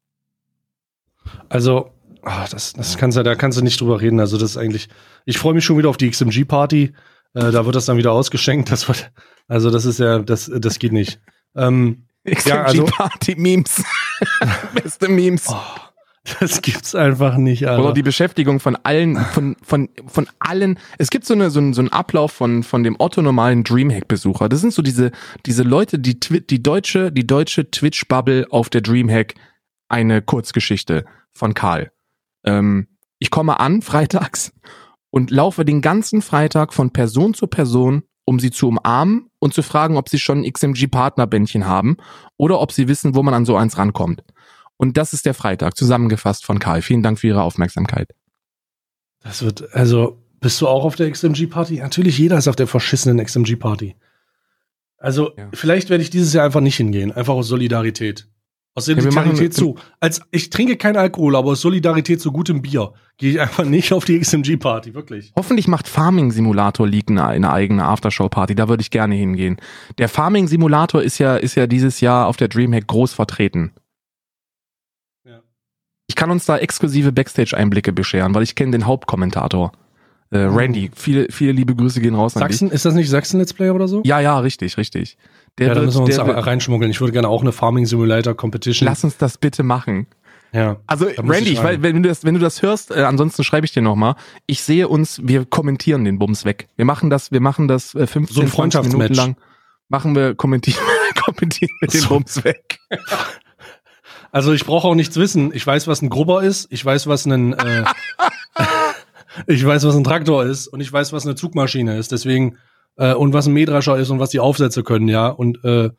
[1.49, 1.91] Also,
[2.23, 4.21] ah, das, das kannst du, da kannst du nicht drüber reden.
[4.21, 4.89] Also, das ist eigentlich,
[5.25, 6.93] ich freue mich schon wieder auf die XMG-Party.
[7.35, 8.71] Äh, da wird das dann wieder ausgeschenkt.
[8.71, 9.11] Das wird,
[9.49, 11.21] also, das ist ja, das, das geht nicht.
[11.57, 12.07] Ähm,
[12.47, 13.83] Ja, also- Party-Memes.
[14.75, 15.47] Beste Memes.
[15.49, 15.57] oh,
[16.39, 17.83] das gibt's einfach nicht, Alter.
[17.83, 20.79] Oder die Beschäftigung von allen, von, von, von allen.
[20.99, 24.49] Es gibt so, eine, so, einen, so einen Ablauf von, von dem Otto-normalen Dreamhack-Besucher.
[24.49, 25.11] Das sind so diese,
[25.47, 29.35] diese Leute, die, die deutsche, die deutsche Twitch-Bubble auf der Dreamhack,
[29.89, 31.91] eine Kurzgeschichte von Karl.
[32.45, 32.87] Ähm,
[33.19, 34.53] ich komme an freitags
[35.13, 39.63] und laufe den ganzen Freitag von Person zu Person, um sie zu umarmen und zu
[39.63, 41.99] fragen, ob sie schon ein XMG-Partnerbändchen haben
[42.39, 44.25] oder ob sie wissen, wo man an so eins rankommt.
[44.79, 46.83] Und das ist der Freitag, zusammengefasst von Karl.
[46.83, 48.11] Vielen Dank für Ihre Aufmerksamkeit.
[49.21, 51.77] Das wird, also, bist du auch auf der XMG-Party?
[51.77, 53.97] Natürlich, jeder ist auf der verschissenen XMG-Party.
[54.97, 55.49] Also, Ja.
[55.53, 57.13] vielleicht werde ich dieses Jahr einfach nicht hingehen.
[57.13, 58.29] Einfach aus Solidarität.
[58.75, 59.77] Aus Solidarität machen- zu.
[60.01, 63.93] Als, ich trinke kein Alkohol, aber aus Solidarität zu gutem Bier gehe ich einfach nicht
[63.93, 64.95] auf die XMG-Party.
[64.95, 65.31] Wirklich.
[65.37, 68.55] Hoffentlich macht Farming Simulator League eine, eine eigene Aftershow-Party.
[68.55, 69.59] Da würde ich gerne hingehen.
[69.99, 73.73] Der Farming Simulator ist ja, ist ja dieses Jahr auf der Dreamhack groß vertreten.
[75.27, 75.43] Ja.
[76.07, 79.73] Ich kann uns da exklusive Backstage-Einblicke bescheren, weil ich kenne den Hauptkommentator.
[80.31, 82.57] Äh, Randy, viele, viele liebe Grüße gehen raus an dich.
[82.57, 84.01] Sachsen, ist das nicht Sachsen Let's Play oder so?
[84.07, 85.19] Ja, ja, richtig, richtig.
[85.59, 86.91] Der ja, da müssen wir uns aber reinschmuggeln.
[86.91, 88.87] Ich würde gerne auch eine Farming Simulator Competition.
[88.87, 90.07] lass uns das bitte machen.
[90.53, 90.77] Ja.
[90.87, 93.73] Also Randy, ich weil, wenn du das, wenn du das hörst, äh, ansonsten schreibe ich
[93.73, 94.17] dir nochmal.
[94.47, 96.69] Ich sehe uns, wir kommentieren den Bums weg.
[96.77, 99.17] Wir machen das, wir machen das äh, 15, So ein 20 Minuten Freundschaftsmatch.
[99.17, 99.37] lang.
[99.89, 100.81] Machen wir kommentieren,
[101.25, 102.09] kommentieren wir den So.
[102.09, 102.79] Bums weg.
[104.35, 105.53] Also ich brauche auch nichts wissen.
[105.55, 106.67] Ich weiß, was ein Grubber ist.
[106.71, 107.85] Ich weiß, was ein äh,
[109.47, 112.13] ich weiß, was ein Traktor ist und ich weiß, was eine Zugmaschine ist.
[112.13, 112.57] Deswegen
[112.97, 115.91] äh, und was ein Mähdrescher ist und was die Aufsätze können, ja und äh,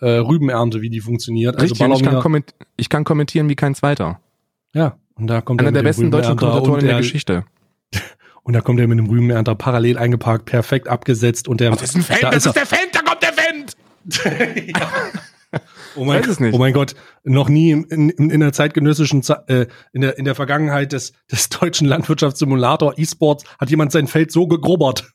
[0.00, 1.54] äh, Rübenernte, wie die funktioniert.
[1.56, 2.44] Also Richtig, ich, kann
[2.76, 4.20] ich kann kommentieren wie kein zweiter.
[4.74, 7.44] ja und da kommt Einer er der besten deutschen Kommentatoren in der der- Geschichte.
[8.42, 11.94] Und da kommt er mit dem Rübenernter parallel eingeparkt, perfekt abgesetzt und der Das ist
[11.96, 13.66] ein Fan, da das ist ist der Fan, da kommt der Fan!
[15.96, 16.54] Oh mein, Weiß es nicht.
[16.54, 16.94] oh mein Gott,
[17.24, 21.12] noch nie in, in, in der zeitgenössischen, Ze- äh, in der, in der Vergangenheit des,
[21.30, 25.12] des deutschen Landwirtschaftssimulator E-Sports hat jemand sein Feld so gegrubbert.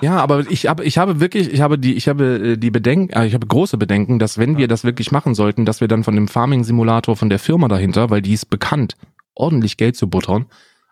[0.00, 3.12] Ja, aber ich habe, ich habe wirklich, ich habe die, ich habe äh, die Bedenken,
[3.12, 6.02] äh, ich habe große Bedenken, dass wenn wir das wirklich machen sollten, dass wir dann
[6.04, 8.96] von dem Farming-Simulator von der Firma dahinter, weil die ist bekannt,
[9.34, 10.46] ordentlich Geld zu buttern,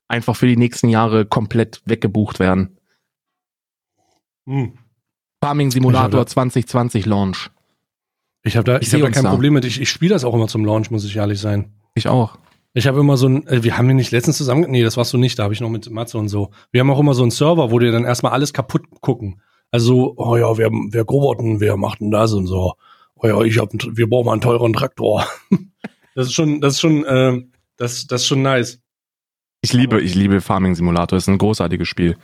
[0.09, 2.77] einfach für die nächsten Jahre komplett weggebucht werden.
[4.47, 4.73] Hm.
[5.43, 7.51] Farming-Simulator Ich habe- 2020 Launch.
[8.45, 9.31] Ich habe da, Ich ich seh hab da kein.
[9.31, 9.65] Problem mit.
[9.65, 11.73] Ich, ich spiele das auch immer zum Launch, muss ich ehrlich sein.
[11.95, 12.39] Ich auch.
[12.75, 15.13] Ich habe immer so ein, äh, wir haben ja nicht letztens zusammen, nee, das warst
[15.13, 16.51] du nicht, da habe ich noch mit Matze und so.
[16.71, 19.43] Wir haben auch immer so einen Server, wo wir dann erstmal alles kaputt gucken.
[19.71, 22.75] Also, oh ja, wer, wer grubbert denn, wer macht denn das und so.
[23.15, 25.27] Oh ja, ich hab, wir brauchen mal einen teuren Traktor.
[26.15, 27.43] das ist schon, das ist schon, äh,
[27.77, 28.81] das, das ist schon nice.
[29.63, 31.17] Ich liebe, ich liebe Farming-Simulator.
[31.17, 32.17] Ist ein großartiges Spiel.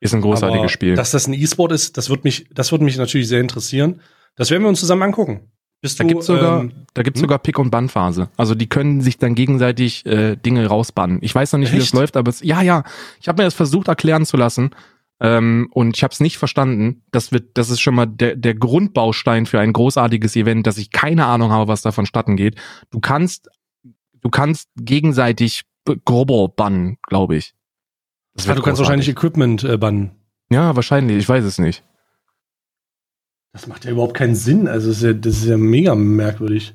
[0.00, 0.96] Ist ein großartiges Aber Spiel.
[0.96, 4.00] Dass das ein E-Sport ist, das wird mich, das würde mich natürlich sehr interessieren.
[4.36, 5.52] Das werden wir uns zusammen angucken.
[5.82, 7.24] Bist Da du, gibt's sogar, ähm, da gibt's hm?
[7.24, 8.28] sogar Pick- und Bann-Phase.
[8.36, 11.18] Also die können sich dann gegenseitig äh, Dinge rausbannen.
[11.22, 11.94] Ich weiß noch nicht, wie das Echt?
[11.94, 12.84] läuft, aber es, ja, ja.
[13.20, 14.70] Ich habe mir das versucht erklären zu lassen
[15.20, 17.02] ähm, und ich habe es nicht verstanden.
[17.10, 20.92] Das wird, das ist schon mal der, der Grundbaustein für ein großartiges Event, dass ich
[20.92, 22.54] keine Ahnung habe, was da vonstatten geht.
[22.90, 23.48] Du kannst,
[24.20, 25.62] du kannst gegenseitig
[26.04, 27.54] Grobber bannen, glaube ich.
[28.34, 28.78] Das ah, wird du kannst großartig.
[28.78, 30.12] wahrscheinlich Equipment äh, bannen.
[30.48, 31.18] Ja, wahrscheinlich.
[31.18, 31.82] Ich weiß es nicht.
[33.52, 34.66] Das macht ja überhaupt keinen Sinn.
[34.66, 36.74] Also, das ist ja, das ist ja mega merkwürdig.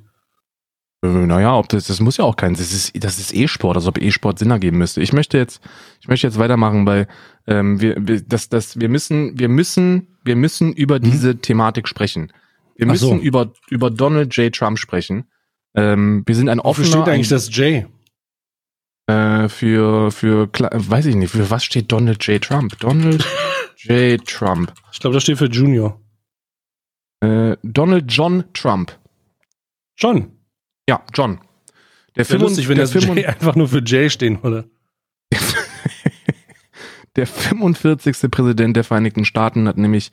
[1.03, 3.87] Äh, Naja, ob das, das muss ja auch kein, das ist, das ist E-Sport, als
[3.87, 5.01] ob E-Sport Sinn ergeben müsste.
[5.01, 5.61] Ich möchte jetzt,
[6.01, 7.07] ich möchte jetzt weitermachen, weil
[7.47, 12.31] ähm, wir, wir, das, das, wir müssen, wir müssen, wir müssen über diese Thematik sprechen.
[12.75, 13.13] Wir Ach so.
[13.13, 14.53] müssen über, über Donald J.
[14.53, 15.25] Trump sprechen.
[15.75, 17.85] Ähm, wir sind ein Wofür offener, steht eigentlich das J?
[19.07, 22.41] äh, für, für, weiß ich nicht, für was steht Donald J.
[22.43, 22.77] Trump?
[22.79, 23.25] Donald
[23.77, 24.23] J.
[24.27, 24.73] Trump.
[24.91, 25.99] Ich glaube, das steht für Junior.
[27.21, 28.97] Äh, Donald John Trump.
[29.95, 30.31] Schon.
[30.87, 31.39] Ja, John.
[32.15, 34.69] Der Wäre lustig, wenn der das 55 einfach nur für J stehen würde.
[37.15, 38.31] der 45.
[38.31, 40.11] Präsident der Vereinigten Staaten hat nämlich,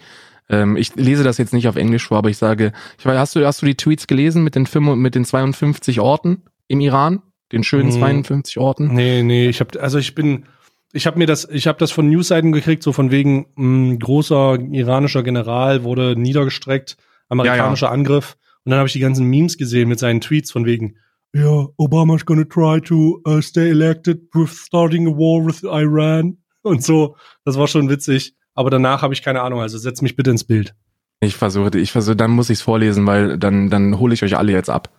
[0.49, 3.37] ähm, ich lese das jetzt nicht auf Englisch vor, aber ich sage, ich weiß, hast
[3.37, 7.23] du, hast du die Tweets gelesen mit den, 5, mit den 52 Orten im Iran?
[7.53, 7.99] Den schönen Hm.
[7.99, 8.93] 52 Orten?
[8.95, 10.47] Nee, nee, ich habe also ich bin
[10.95, 14.59] ich habe mir das ich habe das von Newsseiten gekriegt, so von wegen mh, großer
[14.73, 16.97] iranischer General wurde niedergestreckt,
[17.29, 20.97] amerikanischer Angriff und dann habe ich die ganzen Memes gesehen mit seinen Tweets von wegen
[21.35, 26.85] ja, Obama's gonna try to uh, stay elected with starting a war with Iran und
[26.85, 27.17] so.
[27.45, 30.45] Das war schon witzig, aber danach habe ich keine Ahnung, also setz mich bitte ins
[30.45, 30.75] Bild.
[31.21, 34.37] Ich versuche, ich versuche, dann muss ich es vorlesen, weil dann, dann hole ich euch
[34.37, 34.91] alle jetzt ab.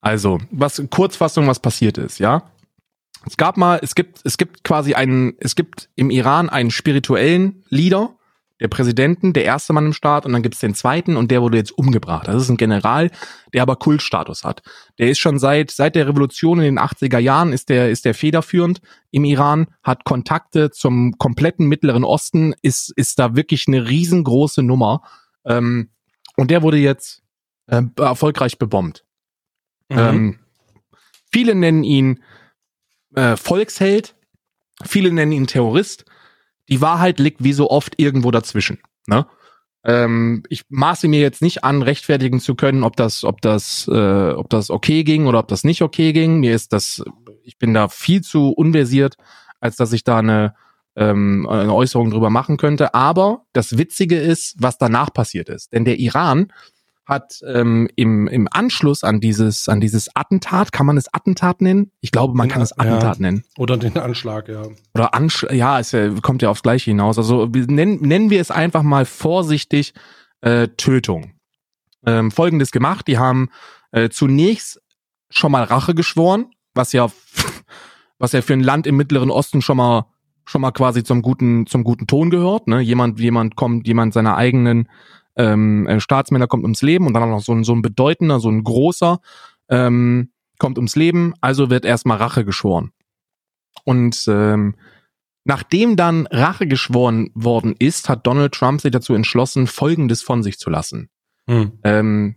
[0.00, 2.42] Also, was Kurzfassung, was passiert ist, ja?
[3.26, 7.64] Es gab mal, es gibt, es gibt quasi einen, es gibt im Iran einen spirituellen
[7.68, 8.14] Leader,
[8.60, 11.58] der Präsidenten, der erste Mann im Staat, und dann gibt's den zweiten und der wurde
[11.58, 12.26] jetzt umgebracht.
[12.26, 13.10] Das ist ein General,
[13.54, 14.62] der aber Kultstatus hat.
[14.98, 18.14] Der ist schon seit, seit der Revolution in den 80er Jahren ist der, ist der
[18.14, 24.62] federführend im Iran, hat Kontakte zum kompletten Mittleren Osten, ist, ist da wirklich eine riesengroße
[24.62, 25.02] Nummer.
[25.44, 25.90] Ähm,
[26.36, 27.22] und der wurde jetzt
[27.68, 29.04] äh, erfolgreich bebombt.
[29.88, 29.98] Mhm.
[29.98, 30.38] Ähm,
[31.30, 32.22] viele nennen ihn
[33.14, 34.14] äh, Volksheld,
[34.84, 36.04] viele nennen ihn Terrorist.
[36.68, 38.78] Die Wahrheit liegt wie so oft irgendwo dazwischen.
[39.06, 39.26] Ne?
[39.84, 44.30] Ähm, ich maße mir jetzt nicht an, rechtfertigen zu können, ob das, ob das, äh,
[44.32, 46.40] ob das okay ging oder ob das nicht okay ging.
[46.40, 47.02] Mir ist das,
[47.42, 49.16] ich bin da viel zu unversiert,
[49.60, 50.54] als dass ich da eine,
[50.96, 52.92] ähm, eine Äußerung drüber machen könnte.
[52.94, 55.72] Aber das Witzige ist, was danach passiert ist.
[55.72, 56.52] Denn der Iran
[57.08, 61.90] hat ähm, im, im Anschluss an dieses, an dieses Attentat, kann man es Attentat nennen?
[62.02, 62.84] Ich glaube, man kann es Ja.
[62.84, 63.44] Attentat nennen.
[63.56, 64.64] Oder den Anschlag, ja.
[64.94, 67.16] Oder Ansch ja, es äh, kommt ja aufs Gleiche hinaus.
[67.16, 69.94] Also nennen, nennen wir es einfach mal vorsichtig
[70.42, 71.32] äh, Tötung.
[72.04, 73.48] Ähm, Folgendes gemacht, die haben
[73.90, 74.82] äh, zunächst
[75.30, 77.10] schon mal Rache geschworen, was ja,
[78.18, 80.06] was ja für ein Land im Mittleren Osten schon mal
[80.44, 82.68] schon mal quasi zum guten zum guten Ton gehört.
[82.68, 82.80] Ne?
[82.80, 84.88] Jemand jemand kommt, jemand seiner eigenen
[85.38, 88.40] ähm, äh, Staatsmänner kommt ums Leben und dann auch noch so ein so ein bedeutender,
[88.40, 89.20] so ein großer
[89.70, 91.34] ähm, kommt ums Leben.
[91.40, 92.92] Also wird erstmal Rache geschworen.
[93.84, 94.74] Und ähm,
[95.44, 100.58] nachdem dann Rache geschworen worden ist, hat Donald Trump sich dazu entschlossen, Folgendes von sich
[100.58, 101.08] zu lassen.
[101.48, 101.72] Hm.
[101.84, 102.36] Ähm,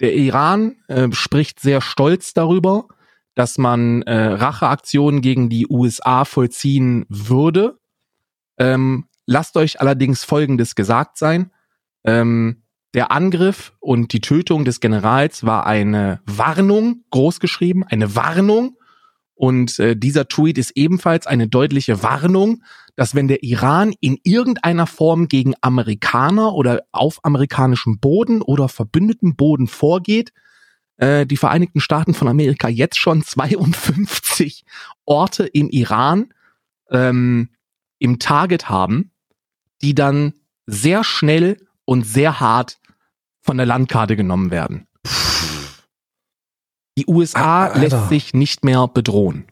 [0.00, 2.88] der Iran äh, spricht sehr stolz darüber,
[3.34, 7.78] dass man äh, Racheaktionen gegen die USA vollziehen würde.
[8.58, 11.50] Ähm, lasst euch allerdings Folgendes gesagt sein.
[12.04, 12.62] Ähm,
[12.94, 18.76] der Angriff und die Tötung des Generals war eine Warnung, großgeschrieben, eine Warnung.
[19.34, 22.62] Und äh, dieser Tweet ist ebenfalls eine deutliche Warnung,
[22.94, 29.34] dass wenn der Iran in irgendeiner Form gegen Amerikaner oder auf amerikanischem Boden oder verbündetem
[29.34, 30.32] Boden vorgeht,
[30.98, 34.64] äh, die Vereinigten Staaten von Amerika jetzt schon 52
[35.04, 36.32] Orte im Iran
[36.90, 37.48] ähm,
[37.98, 39.10] im Target haben,
[39.82, 40.34] die dann
[40.66, 42.78] sehr schnell und sehr hart
[43.40, 44.86] von der Landkarte genommen werden.
[46.96, 47.80] Die USA Ah, Alter.
[47.80, 49.44] lässt sich nicht mehr bedrohen.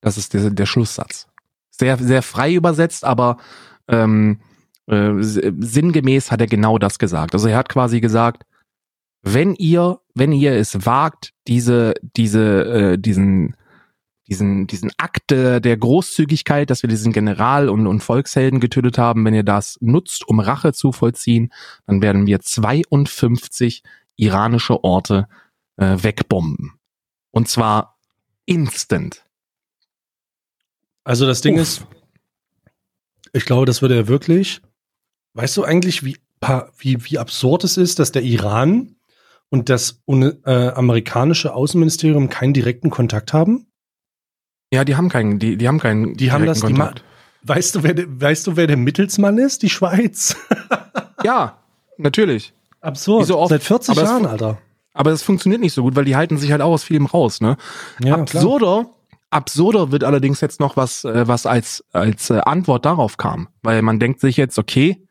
[0.00, 1.28] Das ist der, der Schlusssatz.
[1.70, 3.38] Sehr, sehr frei übersetzt, aber
[3.88, 4.40] ähm,
[4.86, 7.32] äh, sinngemäß hat er genau das gesagt.
[7.34, 8.44] Also er hat quasi gesagt,
[9.22, 13.56] wenn ihr, wenn ihr es wagt, diese, diese, äh, diesen,
[14.28, 19.24] diesen, diesen Akt der der Großzügigkeit, dass wir diesen General und, und Volkshelden getötet haben,
[19.24, 21.52] wenn ihr das nutzt, um Rache zu vollziehen,
[21.86, 23.82] dann werden wir 52
[24.16, 25.28] iranische Orte
[25.76, 26.72] äh, wegbomben.
[27.30, 27.98] Und zwar
[28.46, 29.24] instant.
[31.02, 31.62] Also das Ding Uff.
[31.62, 31.86] ist,
[33.32, 34.62] ich glaube, das würde er wirklich.
[35.34, 36.16] Weißt du eigentlich, wie,
[36.78, 38.96] wie, wie absurd es ist, dass der Iran
[39.50, 43.66] und das äh, amerikanische Außenministerium keinen direkten Kontakt haben?
[44.74, 46.14] Ja, die haben keinen, die, die haben keinen.
[46.14, 47.04] Die haben das, die Kontakt.
[47.44, 49.62] Weißt du, wer, der- weißt du, wer der Mittelsmann ist?
[49.62, 50.36] Die Schweiz.
[51.24, 51.56] Ja,
[51.96, 52.52] natürlich.
[52.82, 53.26] Absurd.
[53.26, 53.46] So.
[53.46, 54.58] Seit 40 Aber Jahren, Alter.
[54.92, 57.40] Aber das funktioniert nicht so gut, weil die halten sich halt auch aus vielem raus,
[57.40, 57.56] ne?
[58.02, 58.90] Ja, absurder,
[59.30, 63.48] absurder wird allerdings jetzt noch was, äh, was als, als äh, Antwort darauf kam.
[63.62, 65.08] Weil man denkt sich jetzt, okay,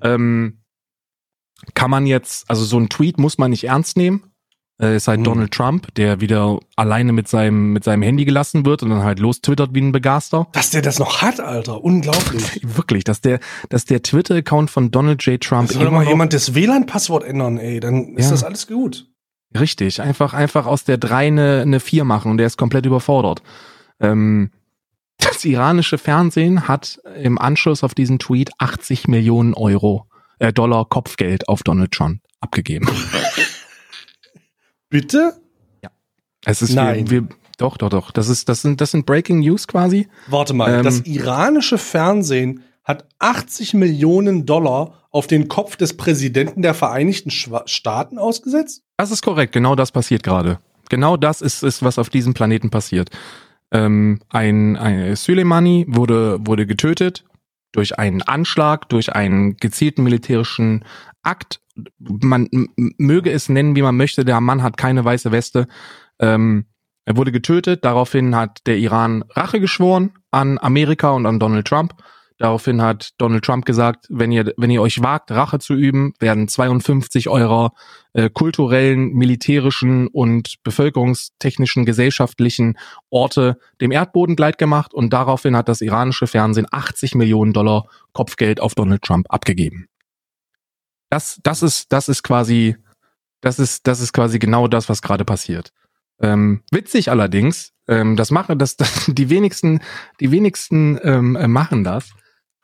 [0.00, 0.60] ähm,
[1.74, 4.27] kann man jetzt, also so ein Tweet muss man nicht ernst nehmen.
[4.80, 5.24] Äh, ist halt Hm.
[5.24, 9.18] Donald Trump, der wieder alleine mit seinem, mit seinem Handy gelassen wird und dann halt
[9.18, 10.46] los twittert wie ein Begaster.
[10.52, 11.82] Dass der das noch hat, Alter.
[11.82, 12.60] Unglaublich.
[12.76, 15.40] Wirklich, dass der, dass der Twitter-Account von Donald J.
[15.42, 17.80] Trump Soll immer mal noch- jemand das WLAN-Passwort ändern, ey.
[17.80, 18.30] Dann ist Ja.
[18.30, 19.06] das alles gut.
[19.58, 23.42] Richtig, einfach, einfach aus der 3 eine, eine 4 machen und der ist komplett überfordert.
[23.98, 24.50] Ähm,
[25.18, 30.06] das iranische Fernsehen hat im Anschluss auf diesen Tweet 80 Millionen Euro,
[30.38, 32.88] äh, Dollar Kopfgeld auf Donald Trump abgegeben.
[34.88, 35.34] Bitte?
[36.44, 37.10] Es ist, Nein.
[37.10, 37.28] Wir, wir,
[37.58, 38.10] doch, doch, doch.
[38.12, 40.08] Das ist, das sind, das sind Breaking News quasi.
[40.28, 40.82] Warte mal, Ähm.
[40.84, 47.62] das iranische Fernsehen hat 80 Millionen Dollar auf den Kopf des Präsidenten der Vereinigten Schwa
[47.66, 48.82] Staaten ausgesetzt?
[48.96, 50.58] Das ist korrekt, genau das passiert gerade.
[50.88, 53.10] Genau das ist, ist was auf diesem Planeten passiert.
[53.70, 57.24] Ähm, ein, ein Soleimani wurde, wurde getötet
[57.72, 60.84] durch einen Anschlag, durch einen gezielten militärischen
[61.22, 61.60] Akt.
[61.98, 62.48] Man
[62.98, 64.24] möge es nennen, wie man möchte.
[64.24, 65.68] Der Mann hat keine weiße Weste.
[66.18, 66.66] Ähm,
[67.04, 67.84] er wurde getötet.
[67.84, 71.94] Daraufhin hat der Iran Rache geschworen an Amerika und an Donald Trump.
[72.38, 76.46] Daraufhin hat Donald Trump gesagt, wenn ihr, wenn ihr euch wagt, Rache zu üben, werden
[76.46, 77.72] 52 eurer
[78.12, 82.78] äh, kulturellen, militärischen und bevölkerungstechnischen, gesellschaftlichen
[83.10, 88.76] Orte dem Erdboden gleitgemacht und daraufhin hat das iranische Fernsehen 80 Millionen Dollar Kopfgeld auf
[88.76, 89.88] Donald Trump abgegeben.
[91.10, 92.76] Das, das ist, das ist quasi,
[93.40, 95.72] das ist, das ist quasi genau das, was gerade passiert.
[96.20, 99.80] Ähm, witzig allerdings, ähm, das machen, das, das die wenigsten,
[100.20, 102.10] die wenigsten ähm, äh, machen das.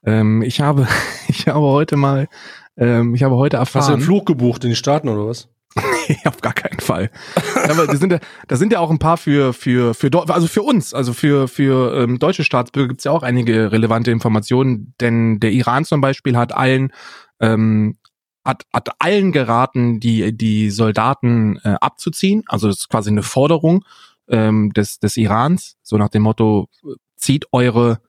[0.04, 0.86] Ähm, ich habe,
[1.28, 2.28] ich habe heute mal,
[2.76, 3.82] ähm, ich habe heute erfahren.
[3.82, 5.48] Hast du einen Flug gebucht in die Staaten oder was?
[6.08, 7.10] nee, auf gar keinen Fall.
[7.68, 10.62] Aber da sind ja, da sind ja auch ein paar für für für also für
[10.62, 15.50] uns, also für für ähm, deutsche Staatsbürger gibt's ja auch einige relevante Informationen, denn der
[15.50, 16.92] Iran zum Beispiel hat allen
[17.40, 17.96] ähm,
[18.44, 22.42] hat, hat allen geraten, die die Soldaten äh, abzuziehen.
[22.46, 23.84] Also das ist quasi eine Forderung
[24.28, 26.68] ähm, des des Irans, so nach dem Motto:
[27.16, 28.00] Zieht eure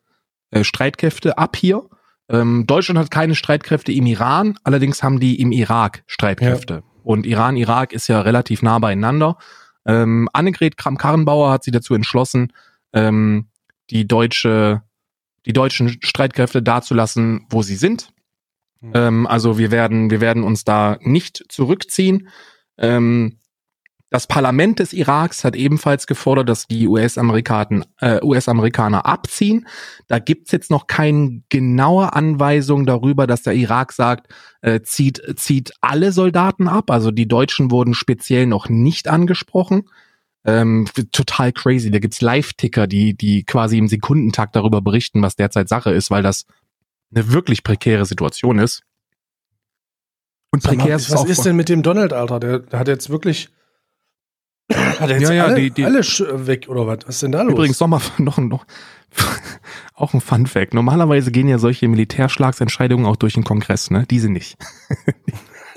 [0.52, 1.84] äh, Streitkräfte ab hier.
[2.28, 6.74] Ähm, Deutschland hat keine Streitkräfte im Iran, allerdings haben die im Irak Streitkräfte.
[6.74, 6.84] Ja.
[7.04, 9.38] Und Iran, Irak ist ja relativ nah beieinander.
[9.86, 12.52] Ähm, Annegret Kramp-Karrenbauer hat sich dazu entschlossen,
[12.94, 13.48] ähm,
[13.92, 14.82] die deutsche,
[15.46, 18.10] die deutschen Streitkräfte dazulassen, wo sie sind.
[18.86, 18.92] Mhm.
[18.94, 22.30] Ähm, also wir werden, wir werden uns da nicht zurückziehen.
[22.78, 23.40] Ähm,
[24.12, 29.68] das Parlament des Iraks hat ebenfalls gefordert, dass die US-Amerikaner äh, US abziehen.
[30.08, 34.32] Da gibt's jetzt noch keine genaue Anweisung darüber, dass der Irak sagt,
[34.62, 36.92] äh, zieht, zieht alle Soldaten ab.
[36.92, 39.90] Also die Deutschen wurden speziell noch nicht angesprochen.
[40.46, 41.90] Ähm, total crazy.
[41.90, 46.24] Da gibt's Live-Ticker, die, die quasi im Sekundentakt darüber berichten, was derzeit Sache ist, weil
[46.24, 46.46] das
[47.16, 48.84] eine wirklich prekäre Situation ist.
[50.52, 52.40] Und prekär ist Was ist denn mit dem Donald, Alter?
[52.40, 53.50] Der, der hat jetzt wirklich
[54.74, 57.00] hat jetzt ja, ja, alle, die, die, alle weg oder was?
[57.06, 57.54] Was ist denn da los?
[57.54, 58.66] Übrigens nochmal noch, noch
[59.94, 60.74] auch ein Fun Fact.
[60.74, 64.06] Normalerweise gehen ja solche Militärschlagsentscheidungen auch durch den Kongress, ne?
[64.10, 64.58] Diese nicht.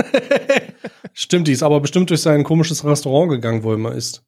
[1.12, 4.22] Stimmt, die ist aber bestimmt durch sein komisches Restaurant gegangen, wo er immer ist.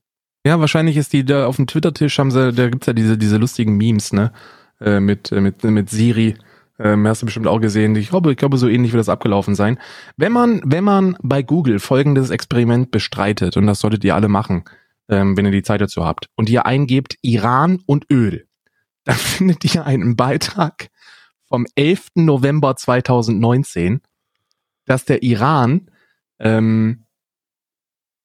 [0.44, 3.36] Ja, wahrscheinlich ist die da auf dem Twitter-Tisch haben sie, da gibt's ja diese, diese
[3.36, 4.32] lustigen Memes, ne?
[4.80, 6.36] Äh, mit, äh, mit, mit Siri
[6.80, 7.94] ähm, hast du bestimmt auch gesehen.
[7.96, 9.78] Ich glaube, ich glaube, so ähnlich wird das abgelaufen sein.
[10.16, 14.64] Wenn man, wenn man bei Google folgendes Experiment bestreitet, und das solltet ihr alle machen,
[15.08, 18.46] ähm, wenn ihr die Zeit dazu habt, und ihr eingebt Iran und Öl,
[19.04, 20.88] dann findet ihr einen Beitrag
[21.46, 22.08] vom 11.
[22.14, 24.00] November 2019,
[24.86, 25.90] dass der Iran
[26.38, 27.04] ähm,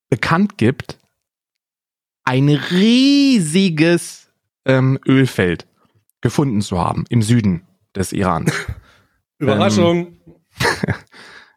[0.09, 0.99] bekannt gibt,
[2.23, 4.31] ein riesiges
[4.63, 5.67] ähm, Ölfeld
[6.21, 7.65] gefunden zu haben im Süden
[7.95, 8.45] des Iran.
[9.39, 10.17] Überraschung.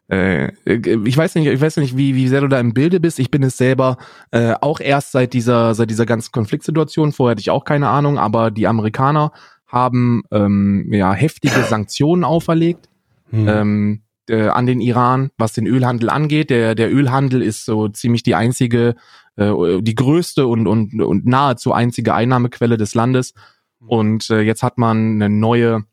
[0.09, 0.75] Ähm, äh,
[1.05, 3.19] ich weiß nicht, ich weiß nicht, wie, wie sehr du da im Bilde bist.
[3.19, 3.97] Ich bin es selber
[4.31, 7.11] äh, auch erst seit dieser, seit dieser ganzen Konfliktsituation.
[7.11, 9.31] Vorher hatte ich auch keine Ahnung, aber die Amerikaner
[9.67, 12.89] haben ähm, ja heftige Sanktionen auferlegt
[13.29, 13.47] hm.
[13.47, 16.49] ähm, äh, an den Iran, was den Ölhandel angeht.
[16.49, 18.95] Der, der Ölhandel ist so ziemlich die einzige,
[19.37, 23.33] äh, die größte und, und, und nahezu einzige Einnahmequelle des Landes.
[23.79, 23.87] Hm.
[23.87, 25.85] Und äh, jetzt hat man eine neue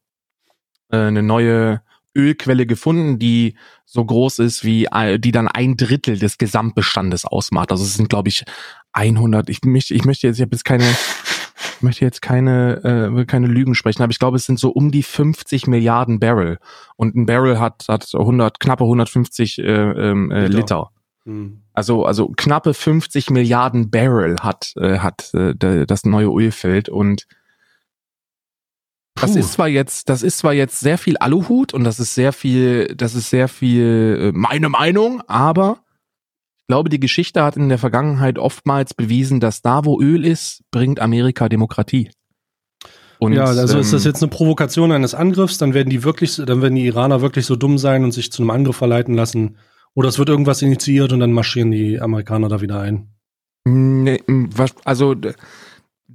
[0.88, 1.82] eine neue
[2.16, 7.70] Ölquelle gefunden, die so groß ist wie, äh, die dann ein Drittel des Gesamtbestandes ausmacht.
[7.70, 8.44] Also es sind, glaube ich,
[8.92, 10.84] 100, ich möchte, ich möchte jetzt, ich habe jetzt keine,
[11.76, 14.90] ich möchte jetzt keine, äh, keine Lügen sprechen, aber ich glaube, es sind so um
[14.90, 16.58] die 50 Milliarden Barrel.
[16.96, 20.56] Und ein Barrel hat, hat 100, knappe 150 äh, ähm, äh, Liter.
[20.56, 20.90] Liter.
[21.26, 21.62] Hm.
[21.74, 27.26] Also, also knappe 50 Milliarden Barrel hat, äh, hat äh, das neue Ölfeld und
[29.20, 32.32] das ist zwar jetzt, das ist zwar jetzt sehr viel Aluhut und das ist sehr
[32.32, 35.78] viel, das ist sehr viel äh, meine Meinung, aber
[36.60, 40.62] ich glaube, die Geschichte hat in der Vergangenheit oftmals bewiesen, dass da, wo Öl ist,
[40.70, 42.10] bringt Amerika Demokratie.
[43.18, 46.04] Und, ja, also ähm, ist das ähm, jetzt eine Provokation eines Angriffs, dann werden die
[46.04, 49.14] wirklich, dann werden die Iraner wirklich so dumm sein und sich zu einem Angriff verleiten
[49.14, 49.56] lassen.
[49.94, 53.08] Oder es wird irgendwas initiiert und dann marschieren die Amerikaner da wieder ein.
[53.64, 54.20] Nee,
[54.84, 55.14] also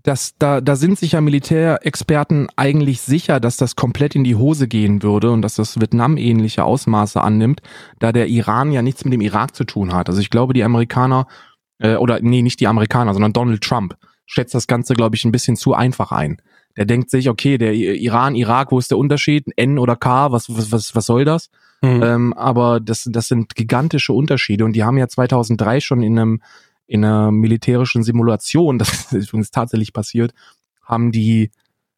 [0.04, 4.68] das, da, da sind sich ja Militärexperten eigentlich sicher, dass das komplett in die Hose
[4.68, 7.62] gehen würde und dass das Vietnam ähnliche Ausmaße annimmt,
[8.00, 10.10] da der Iran ja nichts mit dem Irak zu tun hat.
[10.10, 11.28] Also ich glaube, die Amerikaner,
[11.80, 13.96] äh, oder nee, nicht die Amerikaner, sondern Donald Trump
[14.26, 16.42] schätzt das Ganze, glaube ich, ein bisschen zu einfach ein.
[16.78, 19.46] Der denkt sich, okay, der Iran, Irak, wo ist der Unterschied?
[19.58, 21.50] N oder K, was, was, was, was soll das?
[21.82, 22.04] Mhm.
[22.04, 26.42] Ähm, aber das, das sind gigantische Unterschiede und die haben ja 2003 schon in einem
[26.92, 30.34] in einer militärischen Simulation, das ist übrigens tatsächlich passiert,
[30.84, 31.52] haben die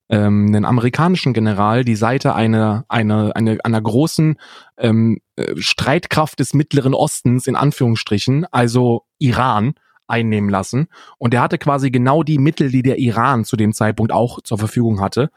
[0.09, 4.35] ähm, einen amerikanischen General die Seite einer einer einer, einer großen
[4.77, 9.73] ähm, äh, Streitkraft des Mittleren Ostens in Anführungsstrichen, also Iran,
[10.05, 10.87] einnehmen lassen.
[11.17, 14.59] Und er hatte quasi genau die Mittel, die der Iran zu dem Zeitpunkt auch zur
[14.59, 15.31] Verfügung hatte.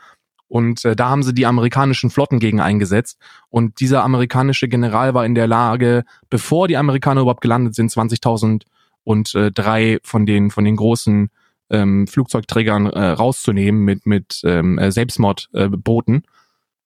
[0.49, 3.19] Und äh, da haben sie die amerikanischen Flotten gegen eingesetzt.
[3.49, 8.65] Und dieser amerikanische General war in der Lage, bevor die Amerikaner überhaupt gelandet sind, 20.000
[9.07, 11.31] und äh, drei von den von den großen
[11.71, 16.25] ähm, Flugzeugträgern äh, rauszunehmen mit mit ähm, äh, Selbstmordbooten.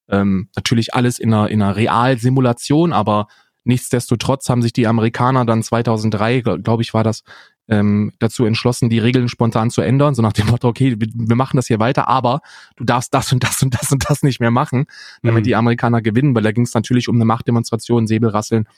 [0.09, 3.27] Äh, ähm, natürlich alles in einer in einer Realsimulation, aber
[3.65, 7.23] nichtsdestotrotz haben sich die Amerikaner dann 2003, glaube glaub ich, war das
[7.69, 11.37] ähm, dazu entschlossen, die Regeln spontan zu ändern, so nach dem Motto, okay, wir, wir
[11.37, 12.41] machen das hier weiter, aber
[12.77, 14.87] du darfst das und das und das und das nicht mehr machen,
[15.23, 15.45] damit mhm.
[15.45, 18.69] die Amerikaner gewinnen, weil da ging es natürlich um eine Machtdemonstration, Säbelrasseln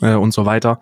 [0.00, 0.80] äh, und so weiter.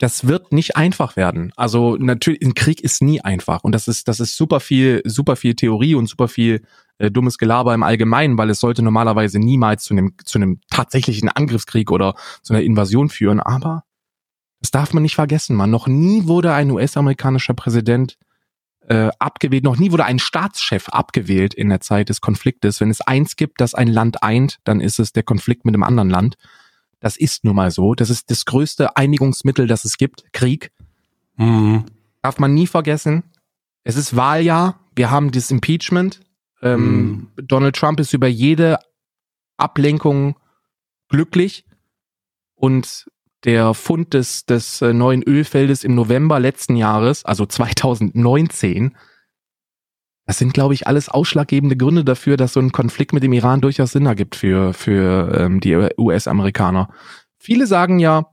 [0.00, 1.52] Das wird nicht einfach werden.
[1.56, 5.36] Also natürlich, ein Krieg ist nie einfach und das ist das ist super viel super
[5.36, 6.62] viel Theorie und super viel
[6.96, 11.28] äh, dummes Gelaber im Allgemeinen, weil es sollte normalerweise niemals zu einem zu einem tatsächlichen
[11.28, 13.40] Angriffskrieg oder zu einer Invasion führen.
[13.40, 13.84] Aber
[14.60, 15.68] das darf man nicht vergessen, man.
[15.68, 18.16] Noch nie wurde ein US-amerikanischer Präsident
[18.88, 22.80] äh, abgewählt, noch nie wurde ein Staatschef abgewählt in der Zeit des Konfliktes.
[22.80, 25.82] Wenn es eins gibt, das ein Land eint, dann ist es der Konflikt mit einem
[25.82, 26.36] anderen Land.
[27.00, 27.94] Das ist nun mal so.
[27.94, 30.24] Das ist das größte Einigungsmittel, das es gibt.
[30.32, 30.70] Krieg.
[31.36, 31.86] Mhm.
[32.22, 33.24] Darf man nie vergessen.
[33.82, 34.78] Es ist Wahljahr.
[34.94, 36.20] Wir haben das Impeachment.
[36.62, 37.28] Ähm, mhm.
[37.36, 38.78] Donald Trump ist über jede
[39.56, 40.36] Ablenkung
[41.08, 41.64] glücklich.
[42.54, 43.06] Und
[43.44, 48.96] der Fund des, des äh, neuen Ölfeldes im November letzten Jahres, also 2019,
[50.30, 53.60] das sind, glaube ich, alles ausschlaggebende Gründe dafür, dass so ein Konflikt mit dem Iran
[53.60, 56.88] durchaus Sinn ergibt für, für ähm, die US-Amerikaner.
[57.36, 58.26] Viele sagen ja,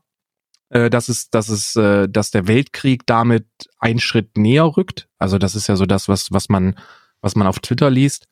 [0.70, 3.48] äh, dass es, dass es, äh, dass der Weltkrieg damit
[3.80, 5.10] einen Schritt näher rückt.
[5.18, 6.76] Also das ist ja so das, was, was man,
[7.22, 8.28] was man auf Twitter liest.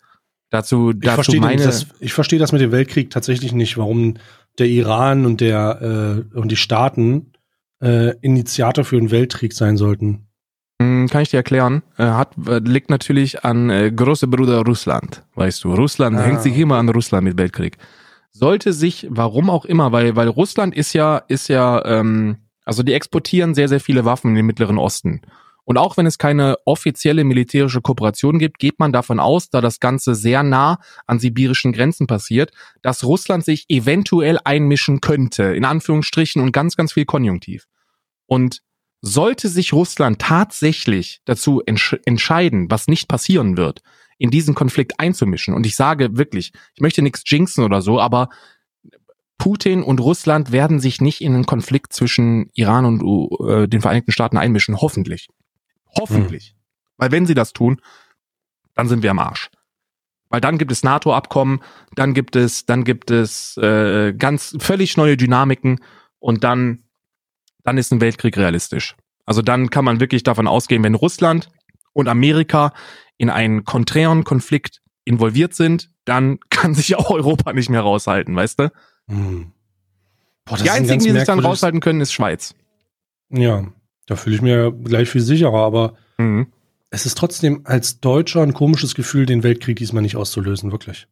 [0.51, 1.63] Dazu, ich dazu verstehe meine.
[1.63, 4.18] Das, ich verstehe das mit dem Weltkrieg tatsächlich nicht, warum
[4.59, 7.34] der Iran und der äh, und die Staaten
[7.82, 10.28] äh, Initiator für einen Weltkrieg sein sollten.
[10.82, 11.84] Hm, kann ich dir erklären.
[11.97, 15.23] Äh, hat, äh, liegt natürlich an äh, große Bruder Russland.
[15.36, 16.23] Weißt du, Russland ah.
[16.23, 17.78] hängt sich immer an Russland mit Weltkrieg.
[18.32, 22.93] Sollte sich, warum auch immer, weil, weil Russland ist ja, ist ja, ähm, also die
[22.93, 25.21] exportieren sehr, sehr viele Waffen in den Mittleren Osten.
[25.65, 29.80] Und auch wenn es keine offizielle militärische Kooperation gibt, geht man davon aus, da das
[29.80, 32.51] Ganze sehr nah an sibirischen Grenzen passiert,
[32.84, 37.65] dass Russland sich eventuell einmischen könnte, in Anführungsstrichen und ganz, ganz viel Konjunktiv.
[38.28, 38.61] Und
[39.05, 43.83] sollte sich Russland tatsächlich dazu entsch entscheiden, was nicht passieren wird,
[44.17, 48.29] in diesen Konflikt einzumischen, und ich sage wirklich, ich möchte nichts jinxen oder so, aber
[49.37, 54.11] Putin und Russland werden sich nicht in einen Konflikt zwischen Iran und äh, den Vereinigten
[54.11, 55.27] Staaten einmischen, hoffentlich.
[55.97, 56.49] Hoffentlich.
[56.49, 56.55] Hm.
[56.97, 57.81] Weil wenn sie das tun,
[58.73, 59.49] dann sind wir am Arsch.
[60.29, 61.61] Weil dann gibt es NATO-Abkommen,
[61.93, 65.81] dann gibt es, dann gibt es äh, ganz völlig neue Dynamiken
[66.19, 66.84] und dann,
[67.66, 68.95] dann ist ein Weltkrieg realistisch.
[69.26, 71.49] Also dann kann man wirklich davon ausgehen, wenn Russland
[71.93, 72.74] und Amerika
[73.18, 78.59] in einen konträren Konflikt involviert sind, dann kann sich auch Europa nicht mehr raushalten, weißt
[78.59, 78.72] du?
[79.09, 79.51] Hm.
[80.45, 82.53] Boah, die einzigen, die sich dann raushalten können, ist Schweiz.
[83.30, 83.66] Ja,
[84.05, 86.47] da fühle ich mir gleich viel sicherer, aber mhm.
[86.91, 91.07] es ist trotzdem als Deutscher ein komisches Gefühl, den Weltkrieg diesmal nicht auszulösen, wirklich.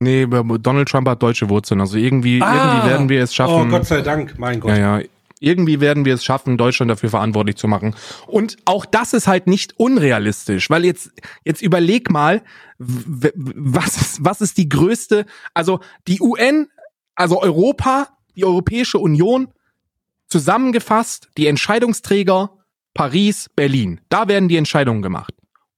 [0.00, 1.80] Nee, Donald Trump hat deutsche Wurzeln.
[1.80, 3.54] Also irgendwie, ah, irgendwie werden wir es schaffen.
[3.54, 4.70] Oh, Gott sei Dank, mein Gott.
[4.70, 5.06] Ja, ja.
[5.44, 7.94] Irgendwie werden wir es schaffen, Deutschland dafür verantwortlich zu machen.
[8.26, 11.10] Und auch das ist halt nicht unrealistisch, weil jetzt,
[11.44, 12.42] jetzt überleg mal,
[12.78, 16.68] was ist, was ist die größte, also die UN,
[17.14, 19.52] also Europa, die Europäische Union
[20.34, 22.58] Zusammengefasst, die Entscheidungsträger
[22.92, 24.00] Paris, Berlin.
[24.08, 25.32] Da werden die Entscheidungen gemacht.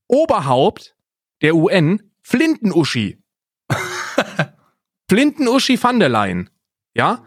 [0.06, 0.96] Oberhaupt
[1.42, 3.22] der UN, Flintenuschi.
[5.10, 6.48] Flintenuschi van der Leyen.
[6.94, 7.24] Ja?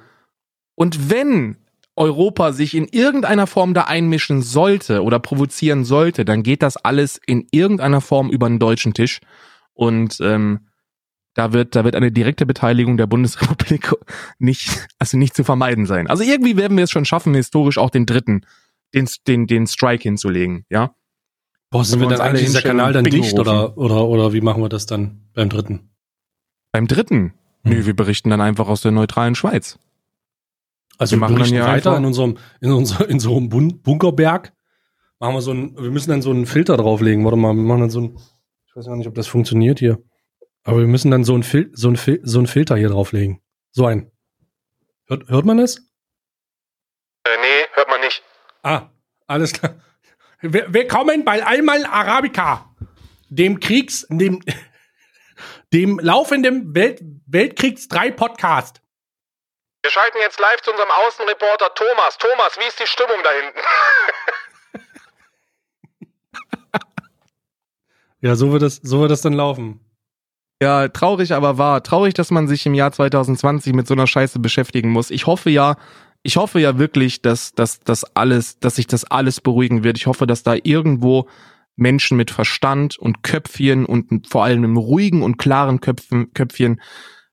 [0.74, 1.58] Und wenn
[2.00, 7.20] Europa sich in irgendeiner Form da einmischen sollte oder provozieren sollte, dann geht das alles
[7.26, 9.20] in irgendeiner Form über den deutschen Tisch.
[9.74, 10.68] Und ähm,
[11.34, 13.93] da wird, da wird eine direkte Beteiligung der Bundesrepublik
[14.39, 16.08] nicht, also nicht zu vermeiden sein.
[16.08, 18.45] Also irgendwie werden wir es schon schaffen, historisch auch den dritten,
[18.95, 20.95] den, den, den Strike hinzulegen, ja.
[21.70, 24.64] Boah, sind wir dann alle dieser Kanal dann Bingo dicht oder, oder, oder wie machen
[24.64, 25.91] wir das dann beim dritten?
[26.72, 27.34] Beim dritten?
[27.64, 27.74] Hm.
[27.74, 29.78] Nö, wir berichten dann einfach aus der neutralen Schweiz.
[31.00, 34.54] Also wir, wir machen dann ja weiter in unserem, in unserem, in so einem Bunkerberg.
[35.20, 37.24] Machen wir so ein, wir müssen dann so einen Filter drauflegen.
[37.24, 38.18] Warte mal, wir machen dann so ein,
[38.68, 40.04] Ich weiß noch nicht, ob das funktioniert hier.
[40.64, 43.41] Aber wir müssen dann so ein, Fil so ein, Fil so ein Filter hier drauflegen.
[43.72, 44.12] So ein.
[45.08, 45.78] Hört, hört man das?
[47.24, 48.22] Äh, nee, hört man nicht.
[48.62, 48.89] Ah,
[49.26, 49.76] alles klar.
[50.41, 52.76] Willkommen bei Alman Arabica,
[53.30, 54.41] dem Kriegs, dem,
[55.74, 58.82] dem laufenden Welt, Weltkriegs 3 Podcast.
[59.82, 62.18] Wir schalten jetzt live zu unserem Außenreporter Thomas.
[62.18, 63.60] Thomas, wie ist die Stimmung da hinten?
[68.22, 69.80] ja, so wird das, so wird das dann laufen.
[70.62, 71.82] Ja, traurig aber wahr.
[71.82, 75.12] Traurig, dass man sich im Jahr 2020 mit so einer Scheiße beschäftigen muss.
[75.12, 75.78] Ich hoffe ja,
[76.24, 79.98] ich hoffe ja wirklich, dass, dass, dass alles, dass sich das alles beruhigen wird.
[79.98, 81.30] Ich hoffe, dass da irgendwo
[81.78, 86.82] Menschen mit Verstand und Köpfchen und vor allem im ruhigen und klaren Köpfen, Köpfchen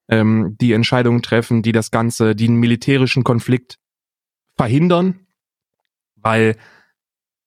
[0.08, 3.78] ähm, die Entscheidungen treffen, die das Ganze, den militärischen Konflikt
[4.56, 5.26] verhindern,
[6.16, 6.56] weil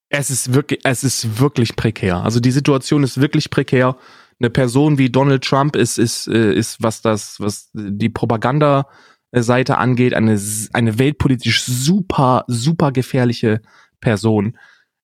[0.09, 2.17] es ist wirklich, es ist wirklich prekär.
[2.17, 3.97] Also die Situation ist wirklich prekär
[4.39, 10.13] eine Person wie Donald Trump ist, ist, äh, ist was das, was die Propaganda-Seite angeht,
[10.13, 10.39] eine,
[10.73, 13.61] eine weltpolitisch super, super gefährliche
[13.99, 14.57] Person.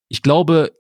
[0.07, 0.71] Ich glaube,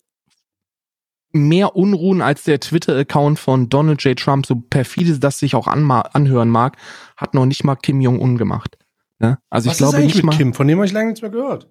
[1.35, 4.17] mehr Unruhen als der Twitter-Account von Donald J.
[4.17, 6.77] Trump, so perfide das sich auch anhören mag,
[7.17, 8.77] hat noch nicht mal Kim Jong-un gemacht.
[9.19, 9.37] Ne?
[9.49, 10.35] Also was ich glaube nicht mit mal.
[10.35, 11.69] Kim, von dem habe ich lange nichts mehr gehört.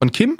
[0.00, 0.36] Von Kim?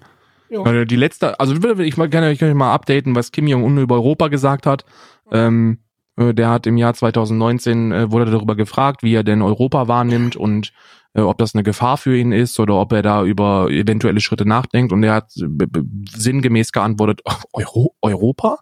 [0.50, 0.84] Ja.
[0.84, 4.28] Die letzte, also ich mal gerne ich kann mal updaten, was Kim Jong-un über Europa
[4.28, 4.84] gesagt hat.
[5.30, 5.78] Ähm,
[6.16, 10.36] äh, der hat im Jahr 2019 äh, wurde darüber gefragt, wie er denn Europa wahrnimmt
[10.36, 10.72] und
[11.14, 14.46] äh, ob das eine Gefahr für ihn ist oder ob er da über eventuelle Schritte
[14.46, 14.92] nachdenkt.
[14.92, 18.58] Und er hat sinngemäß geantwortet: Euro Europa?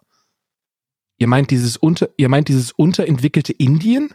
[1.19, 4.13] Ihr meint dieses unter, ihr meint dieses unterentwickelte Indien?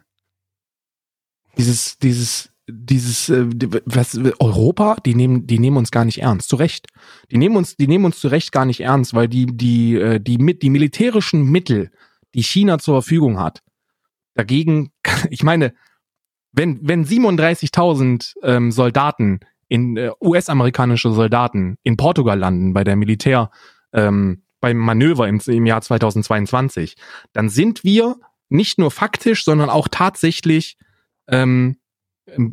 [1.58, 3.46] Dieses, dieses, dieses, äh,
[3.84, 6.48] was, Europa, die nehmen, die nehmen uns gar nicht ernst.
[6.48, 6.86] Zu Recht.
[7.30, 10.20] Die nehmen uns, die nehmen uns zu Recht gar nicht ernst, weil die, die, äh,
[10.20, 11.90] die, die, die militärischen Mittel,
[12.34, 13.62] die China zur Verfügung hat.
[14.34, 14.92] Dagegen,
[15.30, 15.74] ich meine,
[16.52, 23.50] wenn, wenn 37.000 ähm, Soldaten in äh, US-amerikanische Soldaten in Portugal landen bei der Militär,
[23.92, 26.96] ähm, beim Manöver im, im Jahr 2022,
[27.32, 28.16] dann sind wir
[28.48, 30.76] nicht nur faktisch, sondern auch tatsächlich
[31.28, 31.78] ähm,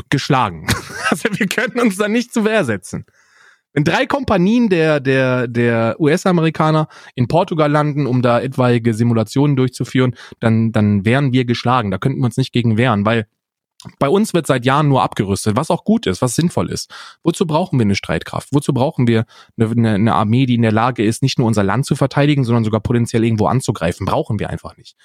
[0.10, 0.68] geschlagen.
[1.10, 3.06] also wir können uns da nicht zu Wehr setzen.
[3.74, 10.16] Wenn drei Kompanien der, der, der US-Amerikaner in Portugal landen, um da etwaige Simulationen durchzuführen,
[10.40, 11.92] dann, dann wären wir geschlagen.
[11.92, 13.28] Da könnten wir uns nicht gegen wehren, weil
[13.98, 16.94] bei uns wird seit Jahren nur abgerüstet, was auch gut ist, was sinnvoll ist.
[17.24, 18.50] Wozu brauchen wir eine Streitkraft?
[18.52, 19.26] Wozu brauchen wir
[19.58, 22.66] eine, eine, Armee, die in der Lage ist, nicht nur unser Land zu verteidigen, sondern
[22.66, 24.06] sogar potenziell irgendwo anzugreifen?
[24.06, 24.98] Brauchen wir einfach nicht.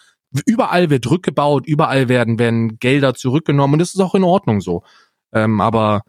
[0.45, 4.83] Überall wird rückgebaut, überall werden, werden Gelder zurückgenommen und das ist auch in Ordnung so.
[5.33, 6.03] Ähm, aber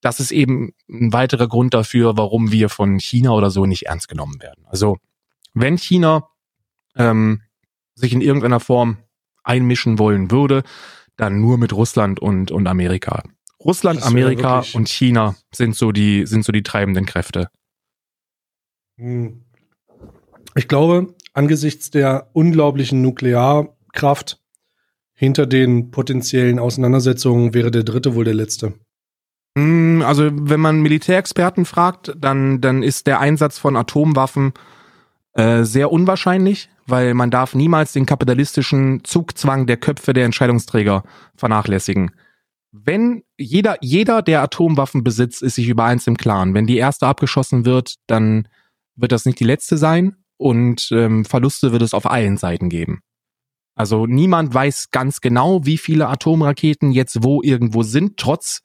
[0.00, 4.08] das ist eben ein weiterer Grund dafür, warum wir von China oder so nicht ernst
[4.08, 4.64] genommen werden.
[4.66, 4.96] Also
[5.52, 6.28] wenn China
[6.96, 7.42] ähm,
[7.94, 8.98] sich in irgendeiner Form
[9.42, 10.62] einmischen wollen würde,
[11.20, 13.22] dann nur mit Russland und, und Amerika.
[13.62, 17.48] Russland, Amerika und China sind so die, sind so die treibenden Kräfte.
[18.96, 19.42] Hm.
[20.54, 24.40] Ich glaube, angesichts der unglaublichen Nuklearkraft
[25.12, 28.72] hinter den potenziellen Auseinandersetzungen wäre der dritte wohl der letzte.
[29.56, 34.54] Hm, also wenn man Militärexperten fragt, dann, dann ist der Einsatz von Atomwaffen
[35.34, 41.02] äh, sehr unwahrscheinlich, weil man darf niemals den kapitalistischen Zugzwang der Köpfe der Entscheidungsträger
[41.36, 42.12] vernachlässigen.
[42.72, 46.54] Wenn jeder, jeder, der Atomwaffen besitzt, ist sich über eins im Klaren.
[46.54, 48.48] Wenn die erste abgeschossen wird, dann
[48.94, 53.00] wird das nicht die letzte sein und ähm, Verluste wird es auf allen Seiten geben.
[53.74, 58.62] Also niemand weiß ganz genau, wie viele Atomraketen jetzt wo irgendwo sind, trotz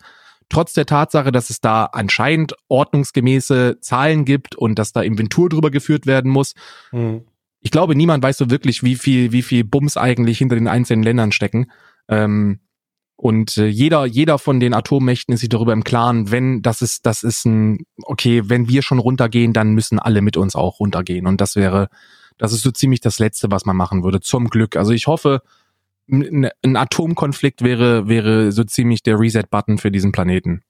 [0.50, 5.72] trotz der Tatsache, dass es da anscheinend ordnungsgemäße Zahlen gibt und dass da Inventur drüber
[5.72, 6.54] geführt werden muss.
[6.92, 7.26] Mhm.
[7.66, 11.02] Ich glaube, niemand weiß so wirklich, wie viel, wie viel Bums eigentlich hinter den einzelnen
[11.02, 11.72] Ländern stecken.
[12.08, 12.60] Ähm,
[13.16, 17.08] und äh, jeder, jeder von den Atommächten ist sich darüber im Klaren, wenn das ist,
[17.08, 21.26] das ist ein, okay, wenn wir schon runtergehen, dann müssen alle mit uns auch runtergehen.
[21.26, 21.90] Und das wäre,
[22.38, 24.22] das ist so ziemlich das Letzte, was man machen würde.
[24.22, 24.76] Zum Glück.
[24.76, 25.42] Also ich hoffe,
[26.08, 30.62] ein Atomkonflikt wäre, wäre so ziemlich der Reset-Button für diesen Planeten.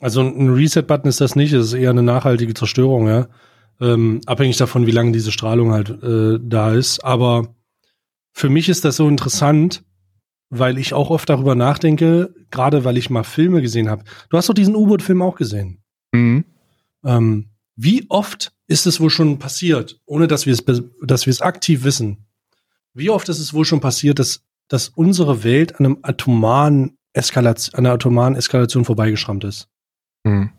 [0.00, 3.28] Also ein Reset-Button ist das nicht, es ist eher eine nachhaltige Zerstörung, ja.
[3.80, 7.04] Ähm, abhängig davon, wie lange diese Strahlung halt äh, da ist.
[7.04, 7.54] Aber
[8.32, 9.82] für mich ist das so interessant,
[10.50, 14.04] weil ich auch oft darüber nachdenke, gerade weil ich mal Filme gesehen habe.
[14.30, 15.82] Du hast doch diesen U-Boot-Film auch gesehen.
[16.12, 16.44] Mhm.
[17.04, 17.46] Ähm,
[17.76, 20.64] wie oft ist es wohl schon passiert, ohne dass wir es,
[21.02, 22.26] dass wir es aktiv wissen,
[22.94, 27.74] wie oft ist es wohl schon passiert, dass, dass unsere Welt an einem atomaren Eskalation,
[27.74, 29.68] an einer atomaren Eskalation vorbeigeschrammt ist?
[30.26, 30.50] Hm.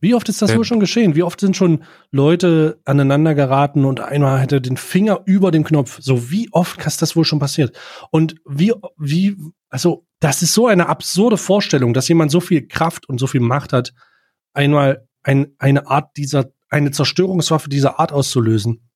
[0.00, 1.14] Wie oft ist das wohl schon geschehen?
[1.14, 5.62] Wie oft sind schon Leute aneinander geraten und einmal hat er den Finger über dem
[5.62, 5.98] Knopf?
[6.00, 7.76] So, wie oft ist das wohl schon passiert?
[8.10, 9.36] Und wie, wie,
[9.68, 13.40] also, das ist so eine absurde Vorstellung, dass jemand so viel Kraft und so viel
[13.40, 13.92] Macht hat,
[14.54, 18.90] einmal ein, eine Art dieser, eine Zerstörungswaffe dieser Art auszulösen.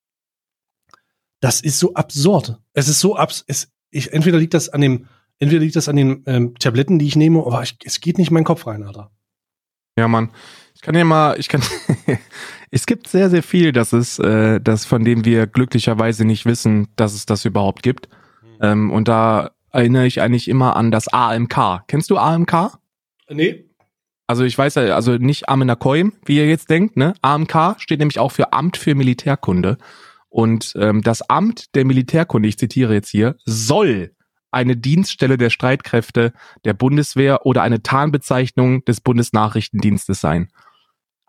[1.41, 2.59] Das ist so absurd.
[2.73, 5.07] Es ist so abs, es, ich, entweder liegt das an dem,
[5.39, 8.29] entweder liegt das an den ähm, Tabletten, die ich nehme, aber ich, es geht nicht
[8.29, 9.11] in meinen Kopf rein, Alter.
[9.99, 10.31] Ja, Mann.
[10.85, 11.63] Ich kann ja mal, ich kann,
[12.71, 16.89] es gibt sehr, sehr viel, das ist, äh, das von dem wir glücklicherweise nicht wissen,
[16.97, 18.11] dass es das überhaupt gibt.
[18.61, 21.85] Ähm, und da erinnere ich eigentlich immer an das AMK.
[21.89, 22.73] Kennst du AMK?
[23.31, 23.65] Nee.
[24.27, 27.15] Also ich weiß ja, also nicht Amenakoim, wie ihr jetzt denkt, ne?
[27.23, 29.79] AMK steht nämlich auch für Amt für Militärkunde.
[30.29, 34.15] Und ähm, das Amt der Militärkunde, ich zitiere jetzt hier, soll
[34.51, 36.35] eine Dienststelle der Streitkräfte
[36.67, 40.51] der Bundeswehr oder eine Tarnbezeichnung des Bundesnachrichtendienstes sein.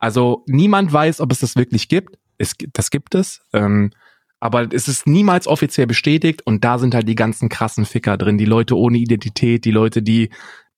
[0.06, 2.20] Also niemand weiß, ob es das wirklich gibt.
[2.38, 3.41] Es, das gibt es.
[3.53, 3.89] Ähm,
[4.39, 8.38] aber es ist niemals offiziell bestätigt und da sind halt die ganzen krassen Ficker drin.
[8.38, 10.30] Die Leute ohne Identität, die Leute, die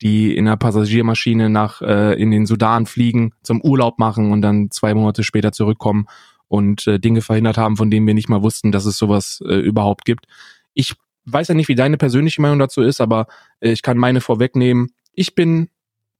[0.01, 4.71] die in einer Passagiermaschine nach äh, in den Sudan fliegen, zum Urlaub machen und dann
[4.71, 6.05] zwei Monate später zurückkommen
[6.47, 9.55] und äh, Dinge verhindert haben, von denen wir nicht mal wussten, dass es sowas äh,
[9.55, 10.25] überhaupt gibt.
[10.73, 10.93] Ich
[11.25, 13.27] weiß ja nicht, wie deine persönliche Meinung dazu ist, aber
[13.59, 14.91] äh, ich kann meine vorwegnehmen.
[15.11, 15.67] Ich bin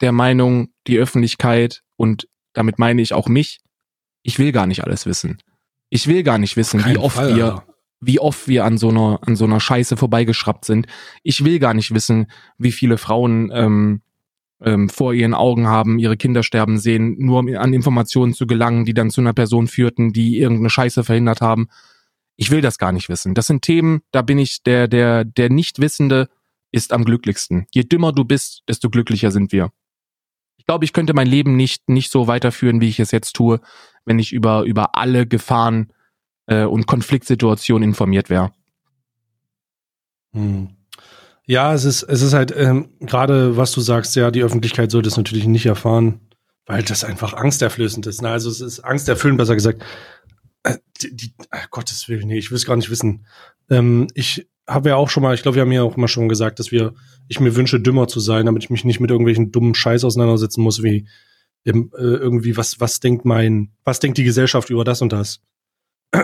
[0.01, 2.27] der Meinung, die Öffentlichkeit und
[2.57, 3.59] damit meine ich auch mich,
[4.23, 5.37] ich will gar nicht alles wissen.
[5.89, 7.65] Ich will gar nicht wissen, wie oft Fall, wir Alter.
[8.01, 10.87] wie oft wir an so einer an so einer Scheiße vorbeigeschraubt sind.
[11.23, 12.27] Ich will gar nicht wissen,
[12.57, 14.01] wie viele Frauen ähm,
[14.59, 18.85] ähm, vor ihren Augen haben, ihre Kinder sterben sehen, nur um an Informationen zu gelangen,
[18.85, 21.67] die dann zu einer Person führten, die irgendeine Scheiße verhindert haben.
[22.35, 23.33] Ich will das gar nicht wissen.
[23.33, 26.27] Das sind Themen, da bin ich der der der Nichtwissende
[26.71, 27.67] ist am glücklichsten.
[27.73, 29.71] Je dümmer du bist, desto glücklicher sind wir.
[30.67, 33.59] Glaube, ich könnte mein Leben nicht nicht so weiterführen, wie ich es jetzt tue,
[34.05, 35.91] wenn ich über über alle Gefahren
[36.47, 38.51] äh, und Konfliktsituationen informiert wäre.
[40.33, 40.69] Hm.
[41.45, 45.07] Ja, es ist, es ist halt ähm, gerade, was du sagst, ja, die Öffentlichkeit sollte
[45.07, 46.19] es natürlich nicht erfahren,
[46.65, 48.21] weil das einfach angsterflößend ist.
[48.21, 48.29] Ne?
[48.29, 49.81] Also es ist angsterfüllend, besser gesagt.
[50.63, 51.33] Äh, die, die,
[51.71, 53.25] Gottes Willen, nee, ich will es gar nicht wissen.
[53.69, 56.29] Ähm, ich habe ja auch schon mal, ich glaube, wir haben ja auch mal schon
[56.29, 56.93] gesagt, dass wir,
[57.27, 60.61] ich mir wünsche, dümmer zu sein, damit ich mich nicht mit irgendwelchen dummen Scheiß auseinandersetzen
[60.61, 61.07] muss, wie
[61.65, 65.41] ähm, äh, irgendwie, was, was denkt mein, was denkt die Gesellschaft über das und das.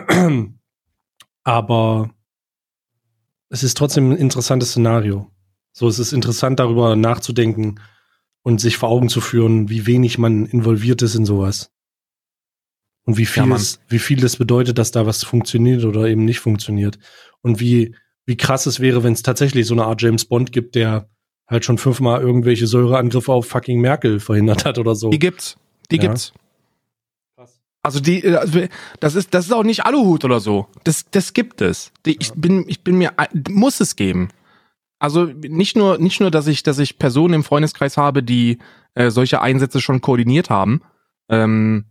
[1.43, 2.09] Aber
[3.49, 5.31] es ist trotzdem ein interessantes Szenario.
[5.71, 7.79] So, es ist interessant, darüber nachzudenken
[8.41, 11.71] und sich vor Augen zu führen, wie wenig man involviert ist in sowas.
[13.05, 16.23] Und wie viel, Ja, es, wie viel es bedeutet, dass da was funktioniert oder eben
[16.23, 16.99] nicht funktioniert.
[17.41, 17.95] Und wie,
[18.25, 21.09] wie krass es wäre, wenn es tatsächlich so eine Art James Bond gibt, der
[21.47, 25.09] halt schon fünfmal irgendwelche Säureangriffe auf fucking Merkel verhindert hat oder so.
[25.09, 25.57] Die gibt's.
[25.91, 26.03] Die Ja.
[26.03, 26.33] gibt's.
[27.85, 28.61] Also die, äh, also
[29.01, 30.67] das ist, das ist auch nicht Aluhut oder so.
[30.85, 31.91] Das, das gibt es.
[32.05, 33.11] Die, Ich bin, ich bin mir,
[33.49, 34.29] muss es geben.
[34.99, 38.59] Also nicht nur, nicht nur, dass ich, dass ich Personen im Freundeskreis habe, die
[38.95, 40.81] äh, solche Einsätze schon koordiniert haben.
[41.27, 41.85] Ähm,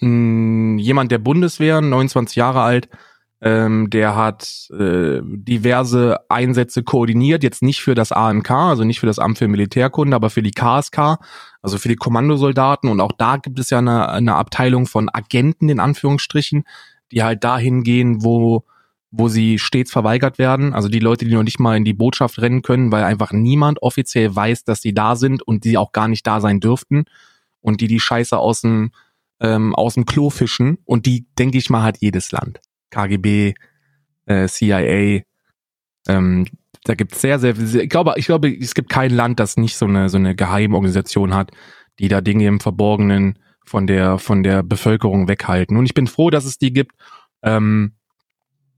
[0.00, 2.90] mh, jemand der Bundeswehr, 29 Jahre alt,
[3.40, 9.06] ähm, der hat äh, diverse Einsätze koordiniert, jetzt nicht für das AMK, also nicht für
[9.06, 11.18] das Amt für Militärkunde, aber für die KSK,
[11.60, 12.88] also für die Kommandosoldaten.
[12.88, 16.64] Und auch da gibt es ja eine, eine Abteilung von Agenten in Anführungsstrichen,
[17.12, 18.64] die halt dahin gehen, wo
[19.16, 20.74] wo sie stets verweigert werden.
[20.74, 23.80] Also die Leute, die noch nicht mal in die Botschaft rennen können, weil einfach niemand
[23.80, 27.04] offiziell weiß, dass sie da sind und die auch gar nicht da sein dürften.
[27.60, 28.90] Und die die Scheiße aus dem,
[29.38, 30.78] ähm, aus dem Klo fischen.
[30.84, 32.60] Und die, denke ich mal, hat jedes Land.
[32.94, 33.54] KGB,
[34.26, 35.22] äh, CIA.
[36.06, 36.46] Ähm,
[36.84, 39.56] da gibt es sehr, sehr, sehr, ich glaube, ich glaube, es gibt kein Land, das
[39.56, 41.50] nicht so eine, so eine Geheimorganisation hat,
[41.98, 45.76] die da Dinge im Verborgenen von der, von der Bevölkerung weghalten.
[45.76, 46.92] Und ich bin froh, dass es die gibt.
[47.42, 47.92] Ähm,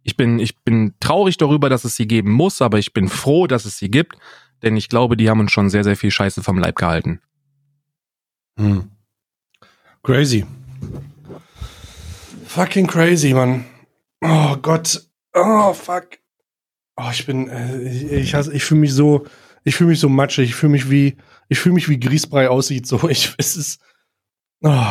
[0.02, 3.48] ich bin, ich bin traurig darüber, dass es sie geben muss, aber ich bin froh,
[3.48, 4.16] dass es sie gibt,
[4.62, 7.20] denn ich glaube, die haben uns schon sehr, sehr viel Scheiße vom Leib gehalten.
[8.56, 8.90] Hm.
[10.04, 10.46] Crazy.
[12.46, 13.64] Fucking crazy, Mann.
[14.22, 15.02] Oh Gott.
[15.34, 16.06] Oh, fuck.
[16.96, 19.26] Oh, ich bin, äh, ich, hasse- ich fühle mich so,
[19.64, 20.48] ich fühle mich so matschig.
[20.48, 21.16] Ich fühle mich wie,
[21.48, 22.86] ich fühle mich wie Grießbrei aussieht.
[22.86, 23.80] So, ich, es ist,
[24.62, 24.86] oh.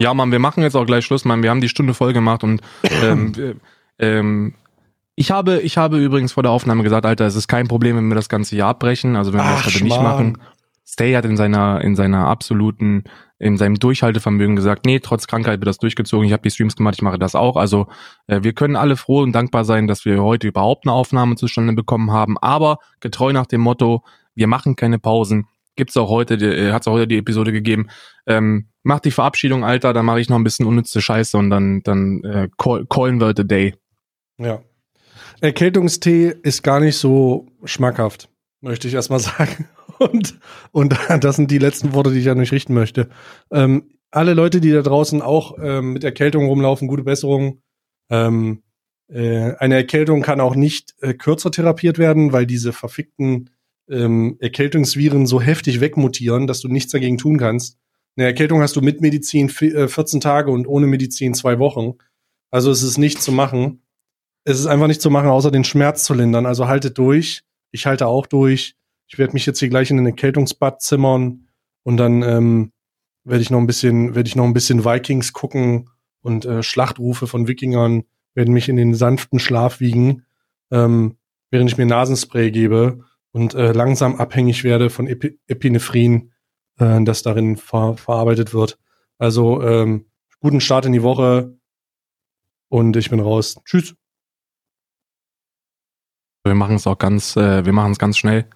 [0.00, 1.42] Ja, Mann, wir machen jetzt auch gleich Schluss, Mann.
[1.44, 3.60] Wir haben die Stunde voll gemacht und ähm,
[4.00, 4.54] ähm,
[5.14, 8.08] ich habe, ich habe übrigens vor der Aufnahme gesagt, Alter, es ist kein Problem, wenn
[8.08, 9.14] wir das ganze Jahr abbrechen.
[9.14, 10.38] Also wenn wir Ach, das heute nicht machen.
[10.84, 13.04] Stay hat in seiner, in seiner absoluten,
[13.42, 16.24] in seinem Durchhaltevermögen gesagt, nee, trotz Krankheit wird das durchgezogen.
[16.24, 17.56] Ich habe die Streams gemacht, ich mache das auch.
[17.56, 17.88] Also
[18.28, 21.72] äh, wir können alle froh und dankbar sein, dass wir heute überhaupt eine Aufnahme zustande
[21.72, 22.38] bekommen haben.
[22.38, 24.04] Aber getreu nach dem Motto,
[24.36, 27.88] wir machen keine Pausen, gibt's auch heute, äh, hat's auch heute die Episode gegeben.
[28.28, 31.82] Ähm, mach die Verabschiedung, Alter, dann mache ich noch ein bisschen unnütze Scheiße und dann,
[31.82, 33.74] dann äh, call, callen wir the day.
[34.38, 34.62] Ja.
[35.40, 38.28] Erkältungstee ist gar nicht so schmackhaft,
[38.60, 39.66] möchte ich erstmal sagen.
[40.02, 40.38] Und,
[40.72, 43.08] und das sind die letzten Worte, die ich an euch richten möchte.
[43.50, 47.62] Ähm, alle Leute, die da draußen auch ähm, mit Erkältung rumlaufen, gute Besserung.
[48.10, 48.62] Ähm,
[49.08, 53.50] äh, eine Erkältung kann auch nicht äh, kürzer therapiert werden, weil diese verfickten
[53.88, 57.78] ähm, Erkältungsviren so heftig wegmutieren, dass du nichts dagegen tun kannst.
[58.16, 59.86] Eine Erkältung hast du mit Medizin 14
[60.18, 61.94] äh, Tage und ohne Medizin zwei Wochen.
[62.50, 63.82] Also es ist nicht zu machen.
[64.44, 66.44] Es ist einfach nicht zu machen, außer den Schmerz zu lindern.
[66.44, 67.44] Also haltet durch.
[67.70, 68.76] Ich halte auch durch.
[69.12, 71.46] Ich werde mich jetzt hier gleich in den Erkältungsbad zimmern
[71.82, 72.72] und dann ähm,
[73.24, 75.90] werde ich noch ein bisschen, werde ich noch ein bisschen Vikings gucken
[76.22, 80.24] und äh, Schlachtrufe von Wikingern werden mich in den sanften Schlaf wiegen,
[80.70, 81.18] ähm,
[81.50, 86.32] während ich mir Nasenspray gebe und äh, langsam abhängig werde von Epi Epinephrin,
[86.78, 88.78] äh, das darin ver verarbeitet wird.
[89.18, 90.06] Also ähm,
[90.40, 91.54] guten Start in die Woche
[92.70, 93.60] und ich bin raus.
[93.66, 93.94] Tschüss.
[96.44, 98.48] Wir machen es auch ganz, äh, wir machen es ganz schnell.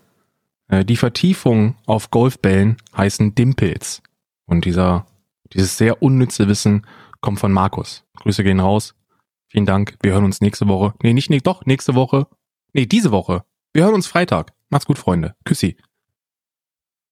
[0.68, 4.02] Äh, die Vertiefung auf Golfbällen heißen Dimpels.
[4.46, 5.06] Und dieser,
[5.52, 6.86] dieses sehr unnütze Wissen
[7.20, 8.04] kommt von Markus.
[8.16, 8.94] Grüße gehen raus.
[9.48, 9.96] Vielen Dank.
[10.02, 10.94] Wir hören uns nächste Woche.
[11.02, 12.26] Nee, nicht, nee, doch, nächste Woche.
[12.72, 13.44] Nee, diese Woche.
[13.72, 14.52] Wir hören uns Freitag.
[14.68, 15.34] Macht's gut, Freunde.
[15.44, 15.76] Küssi.